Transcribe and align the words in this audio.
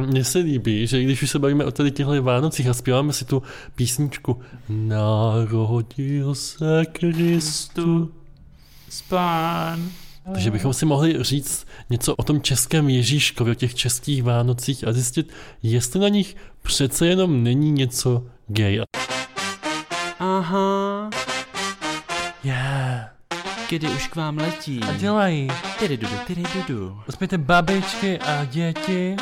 Mně 0.00 0.24
se 0.24 0.38
líbí, 0.38 0.86
že 0.86 1.02
když 1.02 1.22
už 1.22 1.30
se 1.30 1.38
bavíme 1.38 1.64
o 1.64 1.70
tady 1.70 1.90
těchto 1.90 2.22
Vánocích 2.22 2.66
a 2.68 2.74
zpíváme 2.74 3.12
si 3.12 3.24
tu 3.24 3.42
písničku 3.74 4.40
Narodil 4.68 6.34
se 6.34 6.86
Kristu. 6.92 8.12
Spán. 8.88 9.90
Takže 10.32 10.50
bychom 10.50 10.72
si 10.72 10.86
mohli 10.86 11.22
říct 11.22 11.66
něco 11.90 12.14
o 12.14 12.22
tom 12.22 12.40
českém 12.40 12.88
Ježíškovi, 12.88 13.50
o 13.50 13.54
těch 13.54 13.74
českých 13.74 14.22
Vánocích 14.22 14.88
a 14.88 14.92
zjistit, 14.92 15.32
jestli 15.62 16.00
na 16.00 16.08
nich 16.08 16.36
přece 16.62 17.06
jenom 17.06 17.42
není 17.42 17.70
něco 17.70 18.26
gay. 18.48 18.80
Aha, 20.18 21.10
Yeah. 22.44 23.08
kdy 23.70 23.88
už 23.88 24.08
k 24.08 24.16
vám 24.16 24.38
letí. 24.38 24.80
A 24.80 24.92
dělají. 24.92 25.48
Tyry 25.78 25.96
dudu, 25.96 26.14
tyry 26.26 26.42
dudu. 26.54 27.00
Uspějte 27.08 27.38
babičky 27.38 28.18
a 28.18 28.44
děti 28.44 29.16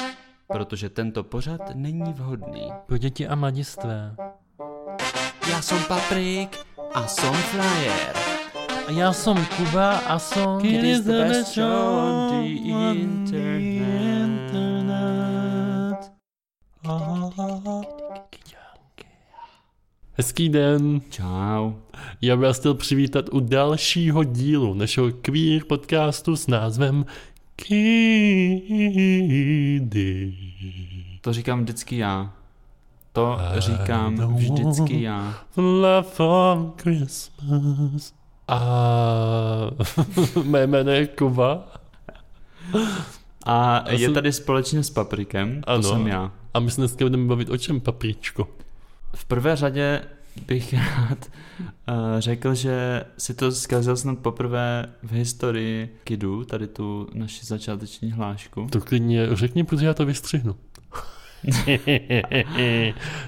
Protože 0.52 0.88
tento 0.90 1.24
pořad 1.24 1.60
není 1.74 2.12
vhodný. 2.12 2.72
pro 2.86 2.98
děti 2.98 3.28
a 3.28 3.34
mladistvé. 3.34 4.16
Já 5.50 5.62
jsem 5.62 5.78
Paprik 5.88 6.58
a 6.94 7.06
jsem 7.06 7.34
Flyer. 7.34 8.16
A 8.86 8.90
já 8.90 9.12
jsem 9.12 9.46
Kuba 9.56 9.98
a 9.98 10.18
jsem 10.18 10.60
It 10.62 10.84
is 10.84 11.00
the 11.00 11.12
best 11.12 11.54
show 11.54 11.94
on 11.94 12.30
the 12.30 12.46
internet. 13.00 14.42
Hezký 20.14 20.48
den. 20.48 21.00
Čau. 21.10 21.72
Já 22.22 22.36
bych 22.36 22.46
vás 22.46 22.58
chtěl 22.58 22.74
přivítat 22.74 23.28
u 23.32 23.40
dalšího 23.40 24.24
dílu 24.24 24.74
našeho 24.74 25.10
queer 25.10 25.64
podcastu 25.64 26.36
s 26.36 26.46
názvem 26.46 27.04
Kidy. 29.16 30.34
To 31.20 31.32
říkám 31.32 31.60
vždycky 31.60 31.96
já. 31.96 32.32
To 33.12 33.38
říkám 33.58 34.34
vždycky 34.36 35.02
já. 35.02 35.34
Love 35.56 36.02
for 36.02 36.72
Christmas. 36.82 38.14
A 38.48 38.60
mé 40.44 40.66
jméno 40.66 40.90
je 40.90 41.06
Kuba. 41.06 41.68
A 43.46 43.84
je 43.90 43.98
jsem- 43.98 44.14
tady 44.14 44.32
společně 44.32 44.82
s 44.82 44.90
Paprikem, 44.90 45.62
to 45.62 45.70
Ano. 45.70 45.82
jsem 45.82 46.06
já. 46.06 46.32
A 46.54 46.60
my 46.60 46.70
se 46.70 46.80
dneska 46.80 47.04
budeme 47.04 47.26
bavit 47.28 47.50
o 47.50 47.56
čem, 47.56 47.80
papričko? 47.80 48.48
V 49.14 49.24
prvé 49.24 49.56
řadě 49.56 50.02
bych 50.46 50.74
rád 50.98 51.30
uh, 51.88 51.94
řekl, 52.18 52.54
že 52.54 53.04
si 53.18 53.34
to 53.34 53.52
zkazil 53.52 53.96
snad 53.96 54.18
poprvé 54.18 54.86
v 55.02 55.12
historii 55.12 55.96
Kidu, 56.04 56.44
tady 56.44 56.66
tu 56.66 57.08
naši 57.14 57.46
začáteční 57.46 58.12
hlášku. 58.12 58.66
To 58.72 58.80
klidně 58.80 59.36
řekni, 59.36 59.64
protože 59.64 59.86
já 59.86 59.94
to 59.94 60.06
vystřihnu. 60.06 60.56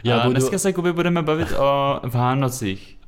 já 0.05 0.21
budu... 0.21 0.33
dneska 0.33 0.59
se 0.59 0.73
Kuby 0.73 0.93
budeme 0.93 1.23
bavit 1.23 1.53
o 1.53 2.01
Vánocích. 2.09 2.99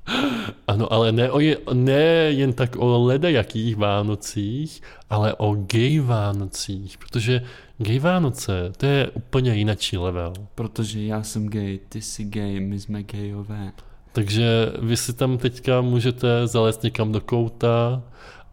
Ano, 0.66 0.92
ale 0.92 1.12
ne, 1.12 1.30
o 1.30 1.40
je, 1.40 1.58
ne 1.72 2.02
jen 2.28 2.52
tak 2.52 2.76
o 2.76 3.04
ledajakých 3.04 3.76
Vánocích, 3.76 4.82
ale 5.10 5.34
o 5.34 5.54
gay 5.54 6.00
Vánocích, 6.00 6.98
protože 6.98 7.42
gay 7.78 7.98
Vánoce, 7.98 8.72
to 8.76 8.86
je 8.86 9.10
úplně 9.10 9.54
jinačí 9.54 9.96
level. 9.96 10.32
Protože 10.54 11.02
já 11.02 11.22
jsem 11.22 11.48
gay, 11.48 11.78
ty 11.88 12.02
jsi 12.02 12.24
gay, 12.24 12.60
my 12.60 12.80
jsme 12.80 13.02
gayové. 13.02 13.72
Takže 14.12 14.72
vy 14.82 14.96
si 14.96 15.12
tam 15.12 15.38
teďka 15.38 15.80
můžete 15.80 16.46
zalézt 16.46 16.82
někam 16.82 17.12
do 17.12 17.20
kouta 17.20 18.02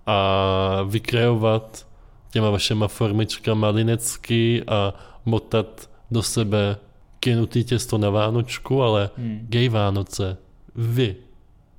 a 0.06 0.82
vykrajovat 0.90 1.88
těma 2.32 2.50
vašema 2.50 2.88
formičkama 2.88 3.70
linecky 3.70 4.64
a 4.68 4.94
motat 5.26 5.90
do 6.12 6.24
sebe 6.24 6.78
kynutý 7.20 7.64
těsto 7.64 7.98
na 7.98 8.10
Vánočku, 8.10 8.82
ale 8.82 9.10
Hmm. 9.18 9.40
gay 9.50 9.70
Vánoce 9.70 10.38
vy 10.76 11.16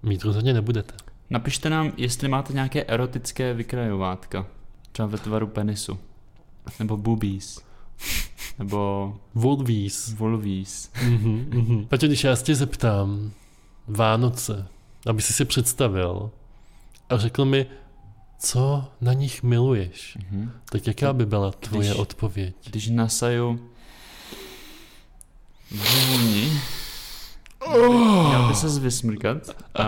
mít 0.03 0.25
rozhodně 0.25 0.53
nebudete. 0.53 0.95
Napište 1.31 1.71
nám, 1.71 1.93
jestli 1.97 2.29
máte 2.29 2.53
nějaké 2.53 2.85
erotické 2.85 3.55
vykrajovátka. 3.55 4.47
Třeba 4.93 5.09
ve 5.09 5.19
tvaru 5.19 5.47
penisu. 5.47 5.99
Nebo 6.79 6.97
boobies. 6.97 7.61
Nebo 8.59 9.15
Volvíz. 9.35 10.13
volvíz. 10.19 10.91
Mhm, 11.03 11.47
mhm. 11.53 11.87
Paťo, 11.87 12.07
když 12.07 12.25
já 12.25 12.37
se 12.37 12.45
tě 12.45 12.55
zeptám, 12.55 13.31
Vánoce, 13.89 14.67
aby 15.07 15.23
si 15.23 15.33
si 15.33 15.45
představil 15.45 16.31
a 17.11 17.17
řekl 17.19 17.45
mi, 17.45 17.67
co 18.39 18.85
na 19.01 19.13
nich 19.13 19.43
miluješ, 19.43 20.19
Mhm. 20.31 20.51
tak 20.71 20.87
jaká 20.87 21.13
by 21.13 21.27
byla 21.27 21.51
tvoje 21.51 21.89
Když- 21.89 21.99
odpověď? 22.01 22.55
Když 22.71 22.89
nasaju 22.89 23.61
vůni, 25.71 26.61
měl 28.29 28.49
by 28.49 28.55
se 28.55 28.81
vysmrkat. 28.81 29.39
A 29.79 29.87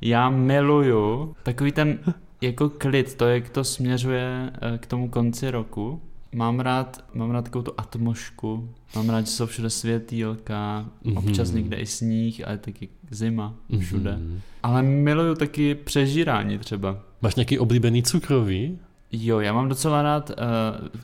já 0.00 0.30
miluju 0.30 1.36
takový 1.42 1.72
ten 1.72 1.98
jako 2.40 2.68
klid, 2.70 3.14
to 3.14 3.24
jak 3.28 3.48
to 3.50 3.64
směřuje 3.64 4.50
eh, 4.74 4.78
k 4.78 4.86
tomu 4.86 5.08
konci 5.08 5.50
roku. 5.50 6.00
Mám 6.34 6.60
rád, 6.60 7.04
mám 7.14 7.30
rád 7.30 7.42
takovou 7.42 7.62
tu 7.62 7.72
atmošku, 7.78 8.68
mám 8.96 9.08
rád, 9.10 9.20
že 9.20 9.32
jsou 9.32 9.46
všude 9.46 9.70
světýlka, 9.70 10.86
občas 11.16 11.48
Mhm. 11.50 11.58
někde 11.58 11.76
i 11.76 11.86
sníh, 11.86 12.46
ale 12.48 12.58
taky 12.58 12.88
zima 13.10 13.54
všude. 13.80 14.12
Mhm. 14.16 14.40
Ale 14.62 14.82
miluju 14.82 15.34
taky 15.34 15.74
přežírání 15.74 16.58
třeba. 16.58 16.98
Máš 17.22 17.34
nějaký 17.34 17.58
oblíbený 17.58 18.02
cukrový? 18.02 18.78
Jo, 19.12 19.40
já 19.40 19.52
mám 19.52 19.68
docela 19.68 20.02
rád 20.02 20.30
uh, 20.30 20.36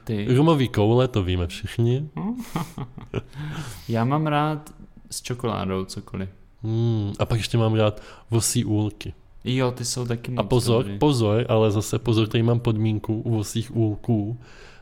ty. 0.05 0.27
Rumový 0.37 0.69
koule, 0.69 1.09
to 1.09 1.22
víme 1.22 1.47
všichni. 1.47 2.09
Já 3.89 4.05
mám 4.05 4.27
rád 4.27 4.75
s 5.11 5.22
čokoládou 5.22 5.84
cokoliv. 5.84 6.28
Hmm, 6.62 7.12
a 7.19 7.25
pak 7.25 7.39
ještě 7.39 7.59
mám 7.59 7.75
rád 7.75 8.03
vosí 8.31 8.65
úlky. 8.65 9.15
Jo, 9.44 9.71
ty 9.71 9.84
jsou 9.84 10.06
taky 10.06 10.32
A 10.37 10.43
pozor, 10.43 10.84
dobrý. 10.84 10.99
pozor, 10.99 11.47
ale 11.49 11.71
zase 11.71 11.99
pozor, 11.99 12.27
tady 12.28 12.43
mám 12.43 12.60
podmínku 12.60 13.21
u 13.21 13.31
vosích 13.31 13.77
úlků. 13.77 14.38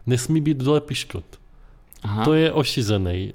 Nesmí 0.06 0.40
být 0.40 0.56
dole 0.58 0.80
piškot. 0.80 1.24
Aha, 2.02 2.24
To 2.24 2.34
je 2.34 2.52
ošizený 2.52 3.34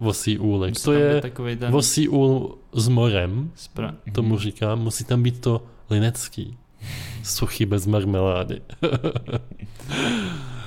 vosí 0.00 0.38
úlek. 0.38 0.70
musí 0.70 0.84
To 0.84 0.92
je 0.92 1.20
ten 1.56 1.72
vosí 1.72 2.08
úl 2.08 2.54
s 2.72 2.88
morem, 2.88 3.50
spra... 3.54 3.94
tomu 4.12 4.28
Mhm. 4.28 4.38
říkám, 4.38 4.78
musí 4.78 5.04
tam 5.04 5.22
být 5.22 5.40
to 5.40 5.62
linecký. 5.90 6.56
Suchý 7.24 7.66
bez 7.66 7.86
marmelády. 7.86 8.60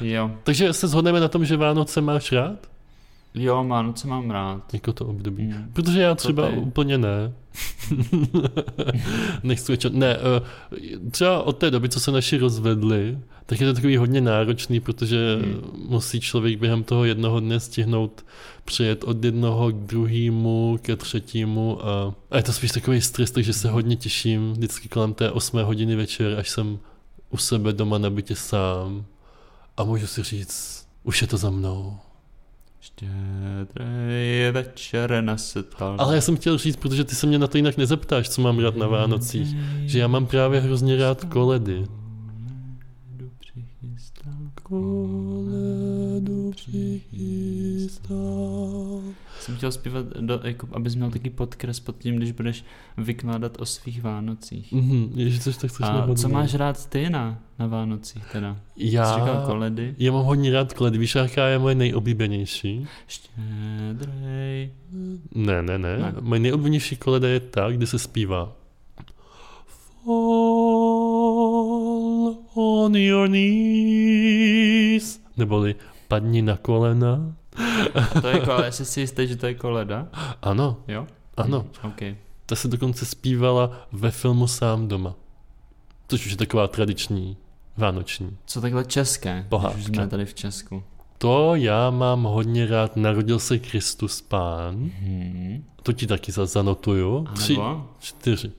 Jo, 0.01 0.31
Takže 0.43 0.73
se 0.73 0.87
shodneme 0.87 1.19
na 1.19 1.27
tom, 1.27 1.45
že 1.45 1.57
Vánoce 1.57 2.01
máš 2.01 2.31
rád? 2.31 2.57
jo, 3.33 3.65
co 3.95 4.07
mám 4.07 4.31
rád. 4.31 4.73
Jako 4.73 4.93
to 4.93 5.05
období. 5.05 5.43
Mm. 5.43 5.69
Protože 5.73 6.01
já 6.01 6.15
třeba 6.15 6.49
úplně 6.49 6.97
ne. 6.97 7.33
Nechci 9.43 9.71
většinou, 9.71 9.97
ne, 9.97 10.17
eh, 10.17 11.09
třeba 11.11 11.43
od 11.43 11.57
té 11.57 11.71
doby, 11.71 11.89
co 11.89 11.99
se 11.99 12.11
naši 12.11 12.37
rozvedli, 12.37 13.17
tak 13.45 13.61
je 13.61 13.67
to 13.67 13.73
takový 13.73 13.97
hodně 13.97 14.21
náročný, 14.21 14.79
protože 14.79 15.35
Hmm. 15.35 15.61
musí 15.87 16.19
člověk 16.19 16.59
během 16.59 16.83
toho 16.83 17.05
jednoho 17.05 17.39
dne 17.39 17.59
stihnout 17.59 18.25
přijet 18.65 19.03
od 19.03 19.23
jednoho 19.23 19.71
k 19.71 19.75
druhému, 19.75 20.79
ke 20.81 20.95
třetímu 20.95 21.85
a, 21.85 22.13
a 22.31 22.37
je 22.37 22.43
to 22.43 22.53
spíš 22.53 22.71
takový 22.71 23.01
stres, 23.01 23.31
takže 23.31 23.53
se 23.53 23.69
hodně 23.69 23.95
těším 23.95 24.53
vždycky 24.53 24.89
kolem 24.89 25.13
té 25.13 25.31
8 25.31 25.63
hodiny 25.63 25.95
večer, 25.95 26.39
až 26.39 26.49
jsem 26.49 26.79
u 27.29 27.37
sebe 27.37 27.73
doma 27.73 27.97
na 27.97 28.09
bytě 28.09 28.35
sám 28.35 29.05
a 29.77 29.83
můžu 29.83 30.07
si 30.07 30.23
říct, 30.23 30.87
už 31.03 31.21
je 31.21 31.27
to 31.27 31.37
za 31.37 31.49
mnou. 31.49 31.97
Štědrý 32.83 34.51
večer 34.51 35.21
nasetal. 35.21 35.95
Ale 35.99 36.15
já 36.15 36.21
jsem 36.21 36.35
chtěl 36.35 36.57
říct, 36.57 36.75
protože 36.75 37.03
ty 37.03 37.15
se 37.15 37.27
mě 37.27 37.39
na 37.39 37.47
to 37.47 37.57
jinak 37.57 37.77
nezeptáš, 37.77 38.29
co 38.29 38.41
mám 38.41 38.59
rád 38.59 38.75
na 38.75 38.87
Vánocích, 38.87 39.47
že 39.85 39.99
já 39.99 40.07
mám 40.07 40.25
právě 40.25 40.59
hrozně 40.59 40.97
rád 40.97 41.25
koledy. 41.25 41.85
Koledu 44.63 46.51
přichystal. 46.51 47.93
Jsem 49.43 49.55
chtěl 49.55 49.71
zpívat, 49.71 50.05
do, 50.19 50.39
jako, 50.43 50.67
abys 50.73 50.95
měl 50.95 51.11
taky 51.11 51.29
podkres 51.29 51.79
pod 51.79 51.97
tím, 51.97 52.15
když 52.15 52.31
budeš 52.31 52.65
vykládat 52.97 53.57
o 53.59 53.65
svých 53.65 54.01
Vánocích. 54.03 54.71
Mhm, 54.73 55.11
ježiš, 55.15 55.43
což 55.43 55.57
tak 55.57 55.69
chceš 55.71 55.85
A 55.89 56.07
co 56.15 56.29
máš 56.29 56.53
rád 56.53 56.85
ty 56.89 57.09
na, 57.09 57.39
na 57.59 57.67
Vánocích 57.67 58.23
teda? 58.31 58.57
Jsi 58.77 58.83
říkal 58.89 59.27
Já, 59.27 59.43
koledy? 59.45 59.95
já 59.97 60.11
mám 60.11 60.25
hodně 60.25 60.51
rád 60.51 60.73
koledy, 60.73 60.97
víš, 60.97 61.15
jaká 61.15 61.47
je 61.47 61.59
moje 61.59 61.75
nejoblíbenější? 61.75 62.87
Štědrej. 63.07 64.71
Ne, 65.35 65.63
ne, 65.63 65.77
ne, 65.77 65.97
Ne. 65.97 66.13
moje 66.21 66.39
nejoblíbenější 66.39 66.95
koleda 66.95 67.27
je 67.27 67.39
ta, 67.39 67.71
kde 67.71 67.87
se 67.87 67.99
zpívá 67.99 68.55
Fall 71.03 72.35
on 72.55 72.95
your 72.95 73.27
knees 73.27 75.19
Neboli 75.37 75.75
padni 76.07 76.41
na 76.41 76.57
kolena 76.57 77.35
A 78.15 78.21
to 78.21 78.27
je 78.27 78.39
koleda, 78.39 78.65
jestli 78.65 78.85
si 78.85 78.99
jistý, 79.01 79.27
že 79.27 79.35
to 79.35 79.45
je 79.45 79.53
koleda? 79.53 80.07
Ano, 80.41 80.77
Jo? 80.87 81.07
ano, 81.37 81.65
OK. 81.83 82.01
ta 82.45 82.55
se 82.55 82.67
dokonce 82.67 83.05
zpívala 83.05 83.71
ve 83.91 84.11
filmu 84.11 84.47
Sám 84.47 84.87
doma. 84.87 85.13
Což 86.07 86.25
už 86.25 86.31
je 86.31 86.37
taková 86.37 86.67
tradiční 86.67 87.37
vánoční. 87.77 88.37
Co 88.45 88.61
takhle 88.61 88.85
české, 88.85 89.45
Pohádka. 89.49 89.75
když 89.77 89.89
už 89.89 89.95
jsme 89.95 90.07
tady 90.07 90.25
v 90.25 90.33
Česku? 90.33 90.83
to 91.17 91.55
já 91.55 91.89
mám 91.89 92.23
hodně 92.23 92.67
rád 92.67 92.95
Narodil 92.95 93.39
se 93.39 93.59
Kristus 93.59 94.21
Pán. 94.21 94.75
Hmm. 94.99 95.63
To 95.83 95.93
ti 95.93 96.07
taky 96.07 96.31
za- 96.31 96.45
zanotuju. 96.45 97.27
Tři, 97.35 97.57
čtyři. 97.99 98.51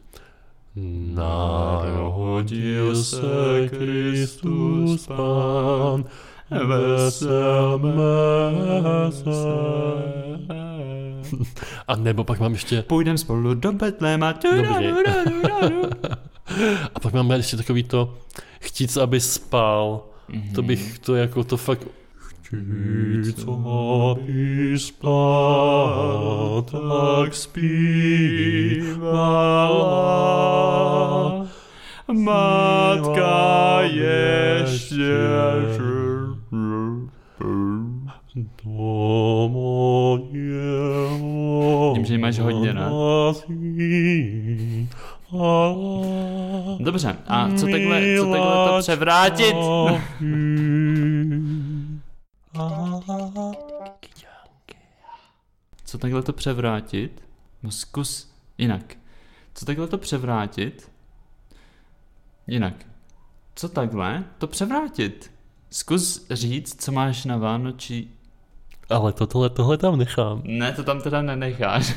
Narodil 1.14 2.96
se 2.96 3.68
Kristus 3.68 5.06
Pán, 5.06 6.04
veselme 6.50 7.92
se. 9.10 9.30
A 11.88 11.96
nebo 11.96 12.24
pak 12.24 12.40
mám 12.40 12.52
ještě, 12.52 12.82
Půjdem 12.82 13.18
spolu 13.18 13.54
do 13.54 13.72
Betléma. 13.72 14.34
A 16.94 17.00
pak 17.00 17.12
mám 17.14 17.30
ještě 17.30 17.56
takový 17.56 17.82
to, 17.82 18.14
chtít, 18.60 18.96
aby 18.96 19.20
spal. 19.20 20.00
To 20.54 20.62
bych 20.62 20.98
to 20.98 21.14
jako 21.14 21.44
to 21.44 21.56
fakt 21.56 21.86
Chtít, 22.48 23.48
aby 23.48 24.74
spal, 24.78 26.64
tak 26.70 27.34
zpívala 27.34 28.04
Matka 32.12 33.80
ještě 33.80 34.96
do 35.78 36.03
Vidím, 41.92 42.04
že 42.04 42.18
máš 42.18 42.38
hodně 42.38 42.72
rád. 42.72 42.88
hlásí. 42.88 44.88
Dobře, 46.78 47.16
a 47.26 47.48
co 47.56 47.66
takhle, 47.66 48.02
co 48.18 48.30
takhle 48.30 48.68
to 48.68 48.76
převrátit? 48.80 49.56
Co 55.84 55.98
takhle 55.98 56.22
to 56.22 56.32
převrátit? 56.32 57.22
No 57.62 57.70
zkus 57.70 58.34
jinak. 58.58 58.96
Co 59.54 59.66
takhle 59.66 59.86
to 59.86 59.98
převrátit? 59.98 60.92
Jinak. 62.46 62.74
Co 63.54 63.68
takhle 63.68 64.24
to 64.38 64.46
převrátit? 64.46 65.33
Zkus 65.74 66.26
říct, 66.30 66.82
co 66.84 66.92
máš 66.92 67.24
na 67.24 67.36
Vánoči. 67.36 68.08
Ale 68.90 69.12
to, 69.12 69.26
tohle, 69.26 69.50
tohle 69.50 69.78
tam 69.78 69.98
nechám. 69.98 70.42
Ne, 70.44 70.72
to 70.72 70.84
tam 70.84 71.00
teda 71.00 71.22
nenecháš. 71.22 71.94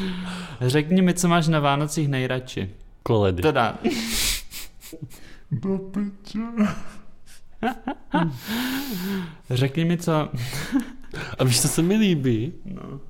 Řekni 0.60 1.02
mi, 1.02 1.14
co 1.14 1.28
máš 1.28 1.48
na 1.48 1.60
Vánocích 1.60 2.08
nejradši. 2.08 2.70
Koledy. 3.02 3.42
Teda, 3.42 3.78
Do 5.50 5.78
piče. 5.78 6.38
řekni 9.50 9.84
mi, 9.84 9.98
co... 9.98 10.28
A 11.38 11.44
víš, 11.44 11.60
co 11.60 11.68
se 11.68 11.82
mi 11.82 11.96
líbí? 11.96 12.52
No. 12.64 13.00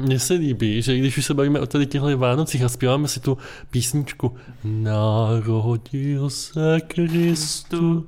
Mně 0.00 0.18
se 0.18 0.34
líbí, 0.34 0.82
že 0.82 0.98
když 0.98 1.18
už 1.18 1.26
se 1.26 1.34
bavíme 1.34 1.60
o 1.60 1.66
tady 1.66 1.86
těchto 1.86 2.18
Vánocích 2.18 2.62
a 2.62 2.68
zpíváme 2.68 3.08
si 3.08 3.20
tu 3.20 3.38
písničku 3.70 4.36
Narodil 4.64 6.30
se 6.30 6.80
Kristu, 6.80 8.06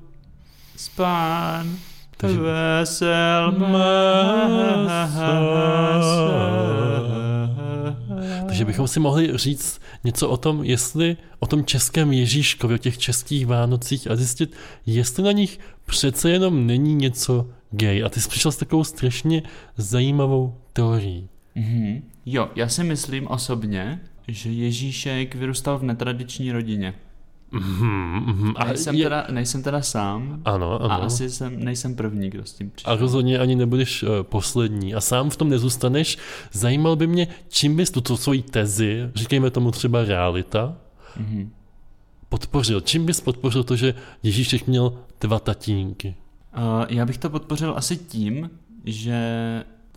Spán, 0.85 1.77
Takže- 2.17 2.41
veselme 2.41 3.85
Takže 8.47 8.65
bychom 8.65 8.89
si 8.89 9.01
mohli 9.01 9.39
říct 9.39 9.81
něco 10.05 10.29
o 10.29 10.37
tom, 10.37 10.65
jestli 10.65 11.17
o 11.39 11.47
tom 11.47 11.65
českém 11.65 12.13
Ježíškovi, 12.13 12.75
o 12.75 12.79
těch 12.79 12.99
českých 12.99 13.47
Vánocích 13.47 14.11
a 14.11 14.17
zjistit, 14.17 14.57
jestli 14.87 15.23
na 15.23 15.33
nich 15.33 15.59
přece 15.87 16.31
jenom 16.31 16.67
není 16.67 16.95
něco 16.95 17.49
gay. 17.71 18.05
A 18.05 18.09
ty 18.09 18.21
jsi 18.21 18.29
přišel 18.29 18.53
s 18.53 18.57
takovou 18.57 18.85
strašně 18.85 19.43
zajímavou 19.77 20.55
teorií. 20.73 21.29
Mhm. 21.55 22.03
Jo, 22.27 22.49
já 22.57 22.69
si 22.69 22.85
myslím 22.85 23.29
osobně, 23.29 24.01
že 24.29 24.51
Ježíšek 24.51 25.35
vyrůstal 25.35 25.79
v 25.79 25.83
netradiční 25.83 26.53
rodině. 26.53 26.95
Mhm, 27.55 28.23
mhm. 28.27 28.53
A 28.57 28.65
nejsem, 28.65 28.95
je- 28.95 29.05
teda, 29.05 29.27
nejsem 29.31 29.63
teda 29.63 29.83
sám 29.83 30.41
Ano, 30.45 30.83
a 30.83 30.95
ano. 30.95 31.05
asi 31.05 31.31
jsem, 31.31 31.65
nejsem 31.65 31.95
první, 31.95 32.31
kdo 32.31 32.45
s 32.45 32.53
tím 32.53 32.67
A 32.67 32.71
přišel. 32.77 32.97
rozhodně 32.97 33.39
ani 33.39 33.57
nebudeš 33.57 34.03
uh, 34.03 34.09
poslední. 34.23 34.95
A 34.95 35.01
sám 35.01 35.31
v 35.31 35.37
tom 35.37 35.49
nezůstaneš. 35.49 36.19
Zajímal 36.53 36.97
by 36.97 37.07
mě, 37.07 37.29
čím 37.49 37.77
bys 37.77 37.91
tuto 37.91 38.17
svoji 38.17 38.43
tezi, 38.43 39.11
říkejme 39.15 39.51
tomu 39.51 39.71
třeba 39.71 40.05
realita, 40.05 40.77
Mhm. 41.21 41.51
podpořil. 42.29 42.81
Čím 42.81 43.07
bys 43.07 43.21
podpořil 43.21 43.65
to, 43.65 43.77
že 43.77 43.95
Ježíšek 44.23 44.67
měl 44.67 44.93
dva 45.21 45.39
tatínky? 45.39 46.15
Uh, 46.57 46.63
já 46.89 47.07
bych 47.07 47.19
to 47.19 47.31
podpořil 47.31 47.75
asi 47.77 47.97
tím, 47.97 48.51
že 48.85 49.15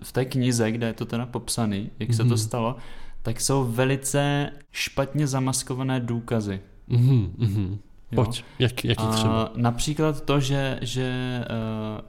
v 0.04 0.12
té 0.12 0.26
knize, 0.26 0.72
kde 0.72 0.88
je 0.88 0.94
to 0.94 1.06
teda 1.06 1.26
popsaný, 1.26 1.90
jak 2.00 2.14
se 2.14 2.18
to 2.24 2.24
Mhm. 2.30 2.38
stalo, 2.38 2.76
tak 3.22 3.42
jsou 3.42 3.66
velice 3.72 4.50
špatně 4.72 5.28
zamaskované 5.28 6.00
důkazy. 6.00 6.60
Mhm, 6.88 7.34
mhm. 7.38 7.78
Jo? 8.12 8.24
Pojď, 8.24 8.44
jak, 8.60 8.86
jaký 8.86 9.04
třeba? 9.12 9.44
A 9.44 9.52
například 9.56 10.22
to, 10.26 10.40
že, 10.40 10.80
že 10.82 11.40
uh, 11.50 12.02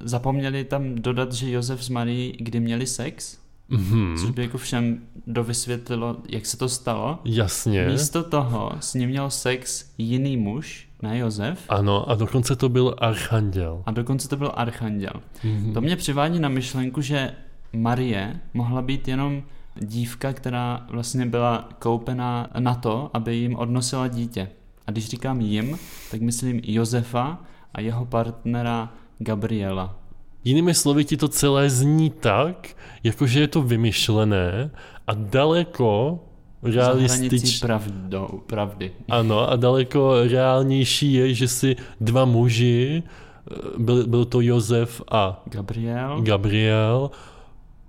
zapomněli 0.00 0.64
tam 0.64 0.94
dodat, 0.94 1.32
že 1.32 1.50
Josef 1.50 1.84
s 1.84 1.88
Marí 1.88 2.36
kdy 2.38 2.60
měli 2.60 2.86
sex, 2.86 3.38
Mhm. 3.68 4.16
což 4.20 4.30
by 4.30 4.42
jako 4.42 4.58
všem 4.58 4.98
dovysvětlilo, 5.26 6.16
jak 6.28 6.46
se 6.46 6.56
to 6.56 6.68
stalo. 6.68 7.18
Jasně. 7.24 7.88
Místo 7.88 8.22
toho 8.24 8.72
s 8.80 8.94
ním 8.94 9.08
měl 9.08 9.30
sex 9.30 9.90
jiný 9.98 10.36
muž, 10.36 10.88
ne 11.02 11.18
Josef, 11.18 11.58
Ano, 11.68 12.10
a 12.10 12.14
dokonce 12.14 12.56
to 12.56 12.68
byl 12.68 12.94
archanděl. 12.98 13.82
a 13.86 13.90
dokonce 13.90 14.28
to 14.28 14.36
byl 14.36 14.52
archanděl. 14.54 15.12
Mhm. 15.44 15.72
To 15.74 15.80
mě 15.80 15.96
přivádí 15.96 16.38
na 16.40 16.48
myšlenku, 16.48 17.00
že 17.00 17.32
Marie 17.72 18.40
mohla 18.54 18.82
být 18.82 19.08
jenom 19.08 19.42
dívka, 19.80 20.32
která 20.32 20.86
vlastně 20.90 21.26
byla 21.26 21.68
koupená 21.78 22.50
na 22.58 22.74
to, 22.74 23.10
aby 23.14 23.36
jim 23.36 23.56
odnosila 23.56 24.08
dítě. 24.08 24.48
A 24.86 24.90
když 24.90 25.08
říkám 25.08 25.40
jim, 25.40 25.78
tak 26.10 26.20
myslím 26.20 26.60
Josefa 26.64 27.38
a 27.74 27.80
jeho 27.80 28.06
partnera 28.06 28.92
Gabriela. 29.18 29.96
Jinými 30.44 30.74
slovy 30.74 31.04
ti 31.04 31.16
to 31.16 31.28
celé 31.28 31.70
zní 31.70 32.10
tak, 32.10 32.76
jakože 33.02 33.40
je 33.40 33.48
to 33.48 33.62
vymyšlené 33.62 34.70
a 35.06 35.14
daleko 35.14 36.20
realistič... 36.62 37.60
pravdou, 37.60 38.42
pravdy. 38.46 38.92
Ano, 39.08 39.50
a 39.50 39.56
daleko 39.56 40.24
reálnější 40.28 41.12
je, 41.12 41.34
že 41.34 41.48
si 41.48 41.76
dva 42.00 42.24
muži, 42.24 43.02
eh, 43.02 43.54
byl, 43.78 44.06
byl 44.06 44.24
to 44.24 44.40
Josef 44.40 45.02
a 45.10 45.42
Gabriel? 45.44 46.20
Gabriel, 46.22 47.10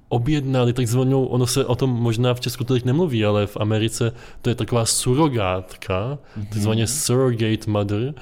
objednali 0.09 0.73
takzvanou, 0.73 1.25
ono 1.25 1.47
se 1.47 1.65
o 1.65 1.75
tom 1.75 1.89
možná 1.89 2.33
v 2.33 2.39
Česku 2.39 2.63
tolik 2.63 2.85
nemluví, 2.85 3.25
ale 3.25 3.47
v 3.47 3.57
Americe 3.57 4.11
to 4.41 4.49
je 4.49 4.55
taková 4.55 4.85
surogátka, 4.85 6.17
Mhm. 6.37 6.45
takzvaně 6.45 6.87
surrogate 6.87 7.71
mother, 7.71 8.13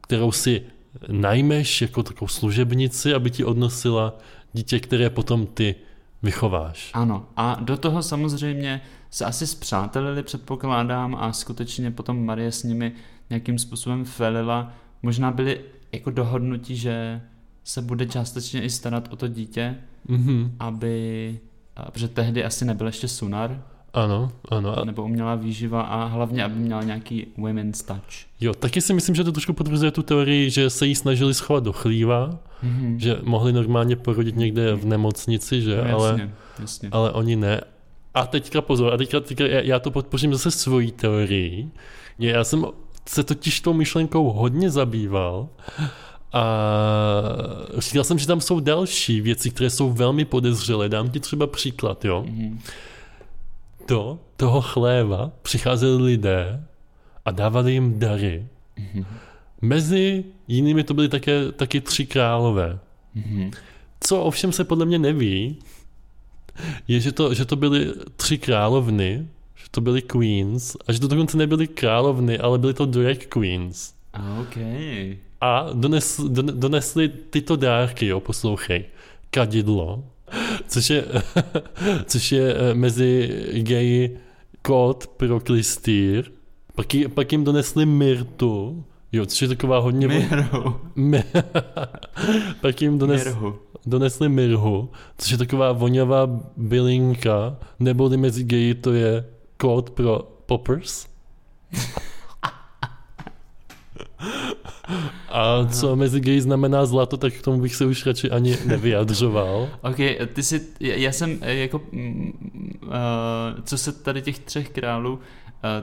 kterou 0.00 0.32
si 0.32 0.62
najmeš 1.08 1.82
jako 1.82 2.02
takovou 2.02 2.28
služebnici, 2.28 3.14
aby 3.14 3.30
ti 3.30 3.44
odnosila 3.44 4.18
dítě, 4.52 4.80
které 4.80 5.10
potom 5.10 5.46
ty 5.46 5.74
vychováš. 6.22 6.90
Ano, 6.94 7.26
a 7.36 7.58
do 7.60 7.76
toho 7.76 8.02
samozřejmě 8.02 8.80
se 9.10 9.24
asi 9.24 9.46
zpřátelili, 9.46 10.22
předpokládám, 10.22 11.14
a 11.20 11.32
skutečně 11.32 11.90
potom 11.90 12.24
Marie 12.26 12.52
s 12.52 12.62
nimi 12.62 12.92
nějakým 13.30 13.58
způsobem 13.58 14.04
felila. 14.04 14.72
Možná 15.02 15.30
byli 15.30 15.60
jako 15.92 16.10
dohodnutí, 16.10 16.76
že 16.76 17.20
se 17.66 17.82
bude 17.82 18.06
částečně 18.06 18.62
i 18.62 18.70
starat 18.70 19.08
o 19.12 19.16
to 19.16 19.28
dítě, 19.28 19.74
Mhm. 20.08 20.52
aby, 20.60 21.38
protože 21.92 22.08
tehdy 22.08 22.44
asi 22.44 22.64
nebyl 22.64 22.86
ještě 22.86 23.08
sunar, 23.08 23.62
Ano, 23.92 24.32
ano. 24.48 24.76
Nebo 24.84 25.02
umělá 25.04 25.34
výživa 25.34 25.82
a 25.82 26.04
hlavně, 26.04 26.44
aby 26.44 26.54
měla 26.54 26.82
nějaký 26.82 27.26
women's 27.38 27.82
touch. 27.82 28.26
jo, 28.40 28.54
taky 28.54 28.80
si 28.80 28.94
myslím, 28.94 29.14
že 29.14 29.24
to 29.24 29.32
trošku 29.32 29.52
potvrzuje 29.52 29.90
tu 29.90 30.02
teorii, 30.02 30.50
že 30.50 30.70
se 30.70 30.86
jí 30.86 30.94
snažili 30.94 31.34
schovat 31.34 31.64
do 31.64 31.72
chlíva, 31.72 32.38
Mhm. 32.62 33.00
že 33.00 33.18
mohli 33.22 33.52
normálně 33.52 33.96
porodit 33.96 34.36
někde 34.36 34.74
v 34.74 34.84
nemocnici, 34.84 35.62
že? 35.62 35.76
No, 35.76 35.98
ale, 35.98 36.08
jasně, 36.10 36.34
jasně. 36.58 36.88
ale 36.92 37.12
oni 37.12 37.36
ne. 37.36 37.60
A 38.14 38.26
teďka 38.26 38.60
pozor, 38.60 38.94
a 38.94 38.96
teďka, 38.96 39.20
teďka 39.20 39.46
já, 39.46 39.60
já 39.60 39.78
to 39.78 39.90
podpořím 39.90 40.32
zase 40.32 40.50
svojí 40.50 40.92
teorií. 40.92 41.70
Já 42.18 42.44
jsem 42.44 42.66
se 43.08 43.24
totiž 43.24 43.60
tou 43.60 43.72
myšlenkou 43.72 44.30
hodně 44.32 44.70
zabýval 44.70 45.48
a 46.36 46.42
říkal 47.78 48.04
jsem, 48.04 48.18
že 48.18 48.26
tam 48.26 48.40
jsou 48.40 48.60
další 48.60 49.20
věci, 49.20 49.50
které 49.50 49.70
jsou 49.70 49.92
velmi 49.92 50.24
podezřelé. 50.24 50.88
Dám 50.88 51.10
ti 51.10 51.20
třeba 51.20 51.46
příklad, 51.46 52.04
jo. 52.04 52.24
Mhm. 52.28 52.60
Do 53.88 54.18
toho 54.36 54.60
chléva 54.60 55.32
přicházeli 55.42 56.02
lidé 56.02 56.64
a 57.24 57.30
dávali 57.30 57.72
jim 57.72 57.98
dary. 57.98 58.46
Mhm. 58.78 59.04
Mezi 59.62 60.24
jinými 60.48 60.84
to 60.84 60.94
byly 60.94 61.08
také, 61.08 61.52
taky 61.52 61.80
tři 61.80 62.06
králové. 62.06 62.78
Mhm. 63.14 63.50
Co 64.00 64.22
ovšem 64.22 64.52
se 64.52 64.64
podle 64.64 64.86
mě 64.86 64.98
neví, 64.98 65.58
je, 66.88 67.00
že 67.00 67.12
to, 67.12 67.34
že 67.34 67.44
to 67.44 67.56
byly 67.56 67.92
tři 68.16 68.38
královny, 68.38 69.28
že 69.54 69.64
to 69.70 69.80
byly 69.80 70.02
queens, 70.02 70.76
a 70.86 70.92
že 70.92 71.00
to 71.00 71.08
dokonce 71.08 71.36
nebyly 71.36 71.66
královny, 71.66 72.38
ale 72.38 72.58
byly 72.58 72.74
to 72.74 72.86
drag 72.86 73.18
queens. 73.28 73.92
A 74.12 74.40
OK. 74.40 74.56
A 75.40 75.66
dones, 75.72 76.20
don, 76.20 76.60
donesli 76.60 77.08
tyto 77.08 77.56
dárky, 77.56 78.06
jo, 78.06 78.20
poslouchej. 78.20 78.84
Kadidlo, 79.30 80.04
což 80.68 80.90
je, 80.90 81.04
což 82.06 82.32
je 82.32 82.54
eh, 82.54 82.74
mezi 82.74 83.28
geji 83.52 84.18
kód 84.62 85.06
pro 85.06 85.40
klistýr, 85.40 86.30
pak, 86.74 86.94
jí, 86.94 87.08
pak 87.08 87.32
jim 87.32 87.44
donesli 87.44 87.86
Mirtu, 87.86 88.84
jo, 89.12 89.26
což 89.26 89.42
je 89.42 89.48
taková 89.48 89.78
hodně... 89.78 90.08
Mirhu. 90.08 90.76
Mi, 90.96 91.24
pak 92.60 92.82
jim 92.82 92.98
dones, 92.98 93.24
Mirhu. 93.24 93.58
donesli 93.86 94.28
Mirhu, 94.28 94.90
což 95.18 95.30
je 95.30 95.38
taková 95.38 95.72
vonavá 95.72 96.40
bylinka, 96.56 97.56
neboli 97.78 98.16
mezi 98.16 98.44
geji 98.44 98.74
to 98.74 98.92
je 98.92 99.24
kód 99.56 99.90
pro 99.90 100.18
poppers. 100.46 101.06
A 105.28 105.66
co 105.66 105.96
mezi 105.96 106.20
gay 106.20 106.40
znamená 106.40 106.86
zlato, 106.86 107.16
tak 107.16 107.34
k 107.34 107.42
tomu 107.42 107.60
bych 107.60 107.74
se 107.74 107.86
už 107.86 108.06
radši 108.06 108.30
ani 108.30 108.58
nevyjadřoval. 108.66 109.68
Ok, 109.82 109.96
ty 110.32 110.42
si, 110.42 110.60
já 110.80 111.12
jsem 111.12 111.38
eh, 111.40 111.54
jako, 111.54 111.78
uh, 111.78 112.92
co 113.64 113.78
se 113.78 113.92
tady 113.92 114.22
těch 114.22 114.38
třech 114.38 114.70
králů 114.70 115.12
uh, 115.12 115.18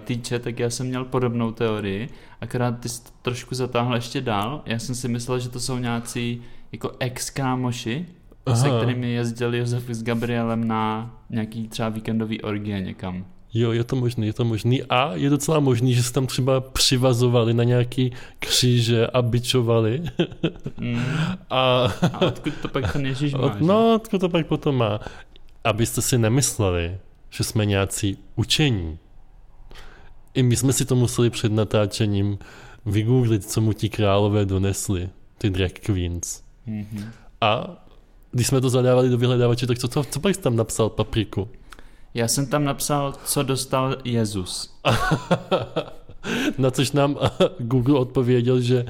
týče, 0.03 0.39
tak 0.39 0.59
já 0.59 0.69
jsem 0.69 0.87
měl 0.87 1.05
podobnou 1.05 1.51
teorii, 1.51 2.09
akorát 2.41 2.71
ty 2.71 2.89
jsi 2.89 3.03
to 3.03 3.09
trošku 3.21 3.55
zatáhl 3.55 3.95
ještě 3.95 4.21
dál. 4.21 4.61
Já 4.65 4.79
jsem 4.79 4.95
si 4.95 5.07
myslel, 5.07 5.39
že 5.39 5.49
to 5.49 5.59
jsou 5.59 5.77
nějací 5.77 6.41
jako 6.71 6.91
ex-kámoši, 6.99 8.05
se 8.53 8.67
Aha. 8.67 8.77
kterými 8.77 9.11
jezdil 9.11 9.55
Josef 9.55 9.89
s 9.89 10.03
Gabrielem 10.03 10.67
na 10.67 11.13
nějaký 11.29 11.67
třeba 11.67 11.89
víkendový 11.89 12.41
orgie 12.41 12.81
někam. 12.81 13.25
Jo, 13.53 13.71
je 13.71 13.83
to 13.83 13.95
možný, 13.95 14.27
je 14.27 14.33
to 14.33 14.45
možný. 14.45 14.83
A 14.83 15.13
je 15.13 15.29
docela 15.29 15.59
možný, 15.59 15.93
že 15.93 16.03
se 16.03 16.13
tam 16.13 16.27
třeba 16.27 16.61
přivazovali 16.61 17.53
na 17.53 17.63
nějaký 17.63 18.11
kříže 18.39 19.07
a 19.07 19.21
bičovali. 19.21 20.03
Mm. 20.77 21.01
A 21.49 21.83
A 22.13 22.21
odkud 22.21 22.53
to 22.61 22.67
pak 22.67 22.93
ten 22.93 23.05
Ježíš 23.05 23.33
má? 23.33 23.39
od, 23.39 23.61
no, 23.61 23.95
odkud 23.95 24.19
to 24.21 24.29
pak 24.29 24.47
potom 24.47 24.75
má. 24.75 24.99
Abyste 25.63 26.01
si 26.01 26.17
nemysleli, 26.17 26.97
že 27.29 27.43
jsme 27.43 27.65
nějací 27.65 28.17
učení. 28.35 28.97
I 30.33 30.43
my 30.43 30.55
jsme 30.55 30.73
si 30.73 30.85
to 30.85 30.95
museli 30.95 31.29
před 31.29 31.51
natáčením 31.51 32.37
vygooglit, 32.85 33.45
co 33.45 33.61
mu 33.61 33.73
ti 33.73 33.89
králové 33.89 34.45
donesli, 34.45 35.09
ty 35.37 35.49
drag 35.49 35.71
queens. 35.71 36.41
Mhm. 36.65 37.11
A 37.41 37.69
když 38.31 38.47
jsme 38.47 38.61
to 38.61 38.69
zadávali 38.69 39.09
do 39.09 39.17
vyhledávače, 39.17 39.67
tak 39.67 39.79
co, 39.79 39.87
co, 39.87 40.03
co 40.03 40.19
pak 40.19 40.35
jsi 40.35 40.41
tam 40.41 40.55
napsal, 40.55 40.89
papriku? 40.89 41.49
Já 42.13 42.27
jsem 42.27 42.45
tam 42.45 42.63
napsal, 42.63 43.13
co 43.25 43.43
dostal 43.43 43.97
Jezus. 44.03 44.73
Na 46.57 46.71
což 46.71 46.91
nám 46.91 47.17
Google 47.59 47.99
odpověděl, 47.99 48.61
že 48.61 48.85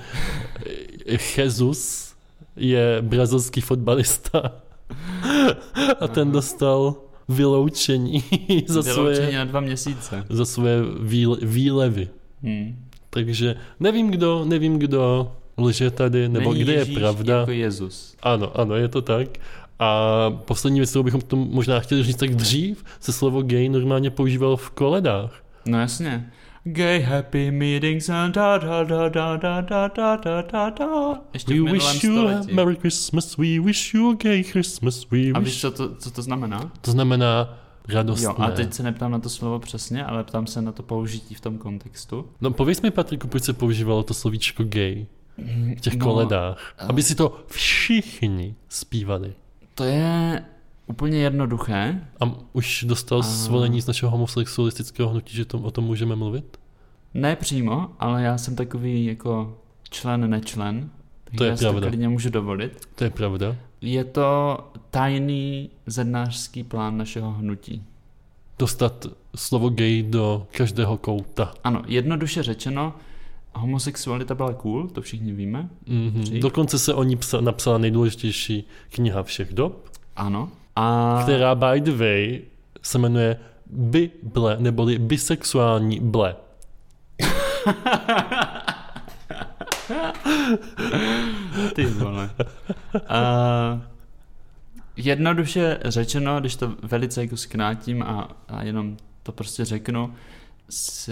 Jesus 1.37 2.13
je 2.55 2.97
brazilský 3.01 3.61
fotbalista 3.61 4.51
a 5.99 6.07
ten 6.07 6.31
dostal 6.31 6.95
vyloučení 7.29 8.23
za 8.67 8.81
Vyloučení 8.81 9.15
svoje, 9.15 9.37
na 9.37 9.45
dva 9.45 9.59
měsíce. 9.59 10.25
za 10.29 10.45
svoje 10.45 10.77
výle, 10.99 11.37
výlevy. 11.41 12.09
Hmm. 12.43 12.75
Takže 13.09 13.55
nevím 13.79 14.11
kdo, 14.11 14.45
nevím 14.45 14.79
kdo 14.79 15.31
lže 15.57 15.91
tady, 15.91 16.29
nebo 16.29 16.51
Není 16.51 16.63
kde 16.63 16.73
Ježíš 16.73 16.95
je 16.95 16.99
pravda. 16.99 17.39
Jako 17.39 17.51
Jezus. 17.51 18.15
Ano, 18.21 18.59
ano, 18.59 18.75
je 18.75 18.87
to 18.87 19.01
tak. 19.01 19.27
A 19.83 20.29
poslední 20.45 20.79
věc, 20.79 20.89
kterou 20.89 21.03
bychom 21.03 21.21
to 21.21 21.35
možná 21.35 21.79
chtěli 21.79 22.03
říct, 22.03 22.15
tak 22.17 22.35
dřív 22.35 22.83
se 22.99 23.13
slovo 23.13 23.41
gay 23.41 23.69
normálně 23.69 24.09
používalo 24.09 24.57
v 24.57 24.69
koledách. 24.69 25.43
No 25.65 25.79
jasně. 25.79 26.31
Gay 26.63 27.01
happy 27.01 27.51
meetings 27.51 28.09
and 28.09 28.35
da 28.35 28.57
da 28.57 28.83
da 28.83 29.09
da 29.09 29.37
da 29.37 29.61
da 29.61 29.87
da 29.87 30.15
da 30.17 30.41
da 30.41 30.69
da. 30.69 30.85
Ještě 31.33 31.53
We 31.61 31.71
wish 31.71 32.03
you 32.03 32.19
a 32.19 32.21
století. 32.21 32.53
Merry 32.53 32.75
Christmas, 32.75 33.37
we 33.37 33.59
wish 33.59 33.93
you 33.93 34.09
a 34.09 34.13
gay 34.23 34.43
Christmas, 34.43 35.05
we 35.11 35.17
A 35.19 35.39
wish... 35.39 35.53
víš, 35.53 35.61
co 35.61 35.71
to, 35.71 35.95
co 35.95 36.11
to 36.11 36.21
znamená? 36.21 36.71
To 36.81 36.91
znamená 36.91 37.59
radostné. 37.89 38.25
Jo, 38.25 38.35
a 38.37 38.51
teď 38.51 38.73
se 38.73 38.83
neptám 38.83 39.11
na 39.11 39.19
to 39.19 39.29
slovo 39.29 39.59
přesně, 39.59 40.05
ale 40.05 40.23
ptám 40.23 40.47
se 40.47 40.61
na 40.61 40.71
to 40.71 40.83
použití 40.83 41.35
v 41.35 41.41
tom 41.41 41.57
kontextu. 41.57 42.25
No 42.41 42.51
pověz 42.51 42.81
mi, 42.81 42.91
Patriku, 42.91 43.27
proč 43.27 43.43
se 43.43 43.53
používalo 43.53 44.03
to 44.03 44.13
slovíčko 44.13 44.63
gay 44.63 45.05
v 45.77 45.81
těch 45.81 45.93
No, 45.95 46.05
koledách? 46.05 46.73
Aby 46.77 47.03
si 47.03 47.15
to 47.15 47.43
všichni 47.47 48.55
zpívali. 48.69 49.33
To 49.75 49.83
je 49.83 50.43
úplně 50.87 51.17
jednoduché. 51.17 52.01
A 52.19 52.31
už 52.53 52.83
dostal 52.87 53.19
A- 53.19 53.23
svolení 53.23 53.81
z 53.81 53.87
našeho 53.87 54.11
homosexualistického 54.11 55.09
hnutí, 55.09 55.35
že 55.35 55.45
tom, 55.45 55.65
o 55.65 55.71
tom 55.71 55.83
můžeme 55.83 56.15
mluvit? 56.15 56.57
Ne 57.13 57.35
přímo, 57.35 57.89
ale 57.99 58.23
já 58.23 58.37
jsem 58.37 58.55
takový 58.55 59.05
jako 59.05 59.57
člen, 59.89 60.29
nečlen. 60.29 60.89
To 61.37 61.43
je 61.43 61.49
já 61.49 61.57
pravda. 61.57 61.87
klidně 61.87 62.09
můžu 62.09 62.29
dovolit. 62.29 62.87
To 62.95 63.03
je 63.03 63.09
pravda. 63.09 63.55
Je 63.81 64.03
to 64.03 64.57
tajný 64.89 65.69
zednářský 65.85 66.63
plán 66.63 66.97
našeho 66.97 67.31
hnutí. 67.31 67.83
Dostat 68.59 69.05
slovo 69.35 69.69
gay 69.69 70.03
do 70.03 70.47
každého 70.57 70.97
kouta. 70.97 71.53
Ano, 71.63 71.81
jednoduše 71.87 72.43
řečeno, 72.43 72.93
homosexualita 73.55 74.35
byla 74.35 74.53
cool, 74.53 74.87
to 74.87 75.01
všichni 75.01 75.31
víme. 75.31 75.69
Mm-hmm. 75.87 76.41
Dokonce 76.41 76.79
se 76.79 76.93
o 76.93 77.03
ní 77.03 77.15
psa, 77.15 77.41
napsala 77.41 77.77
nejdůležitější 77.77 78.67
kniha 78.89 79.23
všech 79.23 79.53
dob, 79.53 79.93
Ano. 80.15 80.49
A 80.75 81.19
která 81.23 81.55
by 81.55 81.81
the 81.81 81.91
way 81.91 82.41
se 82.81 82.97
jmenuje 82.97 83.39
Bible, 83.65 84.57
neboli 84.59 84.99
bisexuální 84.99 85.99
ble. 85.99 86.35
Ty 91.75 91.85
vole. 91.85 92.29
A 93.07 93.81
jednoduše 94.97 95.79
řečeno, 95.85 96.39
když 96.39 96.55
to 96.55 96.73
velice 96.83 97.21
jako 97.21 97.37
zkrátím 97.37 98.03
a, 98.03 98.29
a 98.47 98.63
jenom 98.63 98.97
to 99.23 99.31
prostě 99.31 99.65
řeknu, 99.65 100.13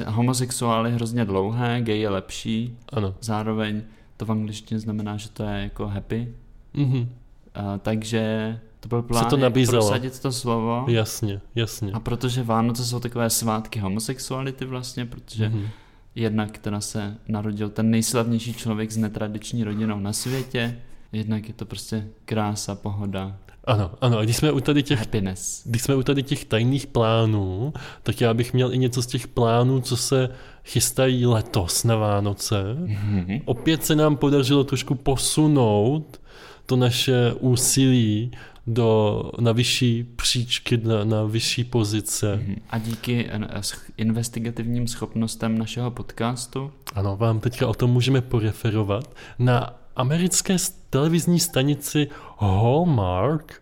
homosexuál 0.08 0.88
je 0.88 0.94
hrozně 0.94 1.26
dlouhé, 1.26 1.82
gay 1.82 2.00
je 2.00 2.10
lepší, 2.10 2.78
Ano. 2.94 3.16
zároveň 3.22 3.82
to 4.18 4.26
v 4.26 4.32
angličtině 4.32 4.80
znamená, 4.80 5.18
že 5.18 5.30
to 5.30 5.44
je 5.44 5.64
jako 5.64 5.88
happy, 5.88 6.34
Mm-hmm. 6.76 7.08
a, 7.56 7.78
takže 7.78 8.60
to 8.80 8.88
byl 8.90 9.02
plán 9.02 9.26
to 9.30 9.38
nabízelo. 9.38 9.82
prosadit 9.82 10.20
to 10.20 10.32
slovo. 10.32 10.86
Jasně, 10.90 11.42
jasně. 11.56 11.92
A 11.92 12.00
protože 12.00 12.44
Vánoce 12.44 12.86
jsou 12.86 13.00
takové 13.00 13.30
svátky 13.30 13.80
homosexuality 13.80 14.66
vlastně, 14.66 15.06
protože 15.06 15.50
Mhm. 15.50 15.68
Jednak 16.16 16.58
teda 16.58 16.82
se 16.82 17.18
narodil 17.28 17.70
ten 17.70 17.90
nejslavnější 17.90 18.54
člověk 18.54 18.92
s 18.92 18.98
netradiční 18.98 19.64
rodinou 19.64 20.00
na 20.00 20.14
světě, 20.14 20.80
jednak 21.12 21.48
je 21.48 21.54
to 21.54 21.66
prostě 21.66 22.08
krása, 22.26 22.76
pohoda, 22.76 23.38
Ano, 23.64 23.92
ano, 24.02 24.18
a 24.18 24.24
když 24.24 24.38
jsme 24.38 24.52
u 24.52 24.60
tady 24.60 24.84
těch 24.84 25.00
happiness. 25.00 25.62
když 25.66 25.82
jsme 25.82 25.96
u 25.96 26.04
tady 26.04 26.24
těch 26.24 26.46
tajných 26.46 26.88
plánů, 26.88 27.74
tak 28.04 28.22
já 28.22 28.34
bych 28.34 28.54
měl 28.54 28.74
i 28.74 28.78
něco 28.78 29.02
z 29.02 29.08
těch 29.08 29.28
plánů, 29.28 29.82
co 29.82 29.98
se 29.98 30.30
chystají 30.64 31.26
letos 31.26 31.84
na 31.84 31.96
Vánoce. 31.96 32.64
Mhm. 32.80 33.42
Opět 33.46 33.86
se 33.86 33.96
nám 33.96 34.16
podařilo 34.16 34.64
trošku 34.64 34.96
posunout 34.96 36.22
to 36.66 36.76
naše 36.76 37.34
úsilí 37.40 38.32
do, 38.68 39.24
na 39.40 39.52
vyšší 39.52 40.04
příčky, 40.04 40.78
na, 40.78 41.04
na 41.04 41.24
vyšší 41.24 41.64
pozice. 41.64 42.36
Mhm. 42.36 42.56
A 42.70 42.78
díky 42.78 43.30
eh, 43.32 43.62
investigativním 43.98 44.88
schopnostem 44.88 45.58
našeho 45.58 45.92
podcastu, 45.92 46.72
Ano, 46.96 47.18
vám 47.18 47.40
teďka 47.40 47.68
o 47.68 47.74
tom 47.74 47.92
můžeme 47.92 48.22
poreferovat. 48.22 49.16
Na 49.40 49.81
americké 50.02 50.56
televizní 50.90 51.40
stanici 51.40 52.08
Hallmark, 52.38 53.62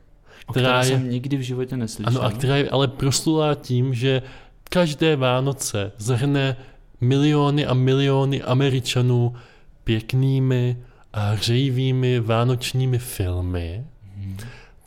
která 0.51 0.79
je... 0.79 0.86
jsem 0.86 1.10
nikdy 1.10 1.38
v 1.38 1.41
životě 1.41 1.77
neslyšel. 1.77 2.08
Ano, 2.08 2.24
a 2.24 2.31
která 2.31 2.58
je 2.58 2.69
ale 2.69 2.88
proslulá 2.88 3.55
tím, 3.55 3.93
že 3.93 4.22
každé 4.69 5.15
Vánoce 5.15 5.91
zahrne 5.98 6.55
miliony 7.01 7.65
a 7.65 7.74
miliony 7.74 8.41
Američanů 8.41 9.36
pěknými 9.84 10.77
a 11.13 11.31
hřejivými 11.31 12.19
vánočními 12.19 12.98
filmy, 13.00 13.86
Mhm. 14.17 14.38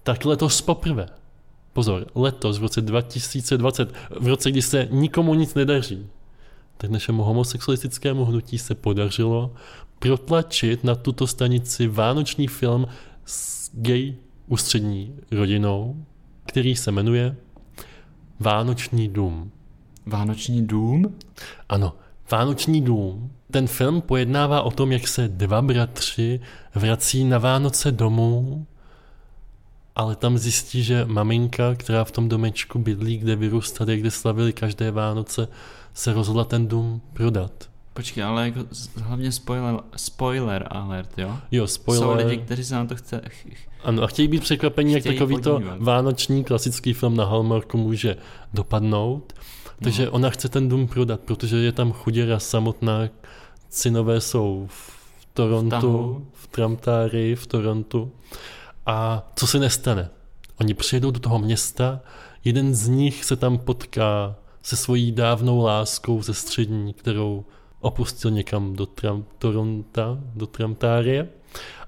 tak 0.03 0.25
letos 0.25 0.61
poprvé. 0.61 1.07
Pozor, 1.73 2.07
letos 2.15 2.59
v 2.59 2.63
roce 2.63 2.81
2020, 2.81 3.93
v 4.21 4.27
roce, 4.29 4.51
kdy 4.51 4.63
se 4.63 4.89
nikomu 4.91 5.35
nic 5.35 5.55
nedaří, 5.55 6.07
tak 6.77 6.91
našemu 6.91 7.23
homosexualistickému 7.23 8.25
hnutí 8.25 8.59
se 8.59 8.75
podařilo 8.75 9.51
protlačit 10.03 10.85
na 10.85 10.95
tuto 10.95 11.27
stanici 11.27 11.87
vánoční 11.87 12.47
film 12.47 12.87
s 13.25 13.71
gay 13.75 14.15
ústřední 14.49 15.15
rodinou, 15.31 16.07
který 16.47 16.77
se 16.77 16.93
jmenuje 16.93 17.37
Vánoční 18.41 19.09
dům. 19.09 19.51
Vánoční 20.07 20.67
dům? 20.67 21.19
Ano, 21.69 21.93
Vánoční 22.31 22.81
dům. 22.81 23.33
Ten 23.51 23.67
film 23.67 24.01
pojednává 24.01 24.63
o 24.63 24.71
tom, 24.71 24.93
jak 24.93 25.09
se 25.09 25.29
dva 25.29 25.63
bratři 25.63 26.41
vrací 26.75 27.25
na 27.25 27.39
Vánoce 27.39 27.93
domů, 27.93 28.67
ale 29.97 30.17
tam 30.17 30.39
zjistí, 30.39 30.83
že 30.83 31.05
maminka, 31.05 31.75
která 31.75 32.05
v 32.05 32.11
tom 32.11 32.29
domečku 32.29 32.79
bydlí, 32.79 33.19
kde 33.19 33.37
vyrůstali, 33.37 33.97
kde 33.97 34.11
slavili 34.11 34.53
každé 34.53 34.91
Vánoce, 34.91 35.49
se 35.95 36.13
rozhodla 36.13 36.45
ten 36.45 36.67
dům 36.67 37.01
prodat. 37.13 37.72
Počkej, 37.95 38.25
ale 38.25 38.45
jako 38.45 38.61
hlavně 38.97 39.33
spoiler, 39.33 39.81
spoiler 39.97 40.69
alert, 40.71 41.19
jo? 41.19 41.39
Jo, 41.51 41.67
spoiler. 41.67 42.03
Jsou 42.09 42.15
lidi, 42.29 42.43
kteří 42.43 42.65
se 42.65 42.75
na 42.75 42.85
to 42.87 42.97
chce... 42.97 43.23
ch- 43.29 43.55
ch- 43.55 43.69
Ano, 43.85 44.03
a 44.03 44.07
chtějí 44.07 44.29
být 44.29 44.43
překvapení, 44.43 44.93
jak 44.93 45.01
Chtějí 45.03 45.19
takový 45.19 45.41
to 45.41 45.53
podívat. 45.55 45.77
vánoční 45.81 46.45
klasický 46.45 46.93
film 46.93 47.17
na 47.17 47.25
Hallmarku 47.25 47.79
může 47.79 48.17
dopadnout. 48.55 49.33
Takže 49.85 50.05
No. 50.05 50.11
ona 50.11 50.31
chce 50.31 50.49
ten 50.49 50.69
dům 50.69 50.87
prodat, 50.89 51.21
protože 51.21 51.57
je 51.57 51.73
tam 51.73 51.93
chuděra 51.93 52.39
samotná, 52.39 53.09
synové 53.71 54.21
jsou 54.21 54.67
v 54.71 54.93
Torontu, 55.35 55.71
tahu. 55.71 56.27
v 56.33 56.47
Tramtári, 56.47 57.35
v 57.37 57.47
Torontu. 57.47 58.13
A 58.87 59.31
co 59.37 59.47
se 59.47 59.59
nestane? 59.59 60.11
Oni 60.61 60.75
přijedou 60.75 61.11
do 61.11 61.21
toho 61.21 61.39
města, 61.39 62.01
jeden 62.45 62.75
z 62.75 62.89
nich 62.89 63.25
se 63.25 63.37
tam 63.37 63.59
potká 63.59 64.35
se 64.63 64.77
svojí 64.77 65.13
dávnou 65.13 65.63
láskou 65.63 66.23
ze 66.23 66.35
střední, 66.35 66.93
kterou 66.95 67.45
opustil 67.83 68.31
někam 68.31 68.77
do 68.77 68.87
Tram, 68.87 69.25
Toronta, 69.39 70.19
do 70.35 70.47
Tramtárie. 70.47 71.29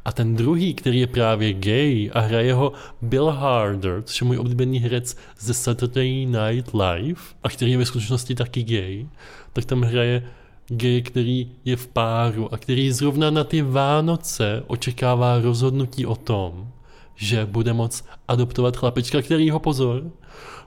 A 0.04 0.12
ten 0.12 0.36
druhý, 0.36 0.74
který 0.74 1.00
je 1.00 1.06
právě 1.06 1.52
gay 1.52 2.10
a 2.14 2.20
hraje 2.20 2.54
ho 2.54 2.72
Bill 3.02 3.30
Harder, 3.30 4.02
což 4.02 4.20
je 4.20 4.26
můj 4.26 4.38
oblíbený 4.38 4.78
herec 4.78 5.16
ze 5.38 5.54
Saturday 5.54 6.26
Night 6.26 6.74
Live, 6.74 7.20
a 7.42 7.48
který 7.48 7.72
je 7.72 7.78
ve 7.78 7.86
skutečnosti 7.86 8.34
taky 8.34 8.62
gay, 8.62 9.08
tak 9.52 9.64
tam 9.64 9.82
hraje 9.82 10.28
gay, 10.68 11.02
který 11.02 11.50
je 11.64 11.76
v 11.76 11.86
páru 11.86 12.54
a 12.54 12.56
který 12.56 12.92
zrovna 12.92 13.30
na 13.30 13.44
ty 13.44 13.62
Vánoce 13.62 14.62
očekává 14.66 15.38
rozhodnutí 15.40 16.06
o 16.06 16.16
tom, 16.16 16.68
že 17.14 17.46
bude 17.46 17.72
moc 17.72 18.04
adoptovat 18.28 18.76
chlapečka, 18.76 19.22
který 19.22 19.50
ho 19.50 19.58
pozor, 19.58 20.02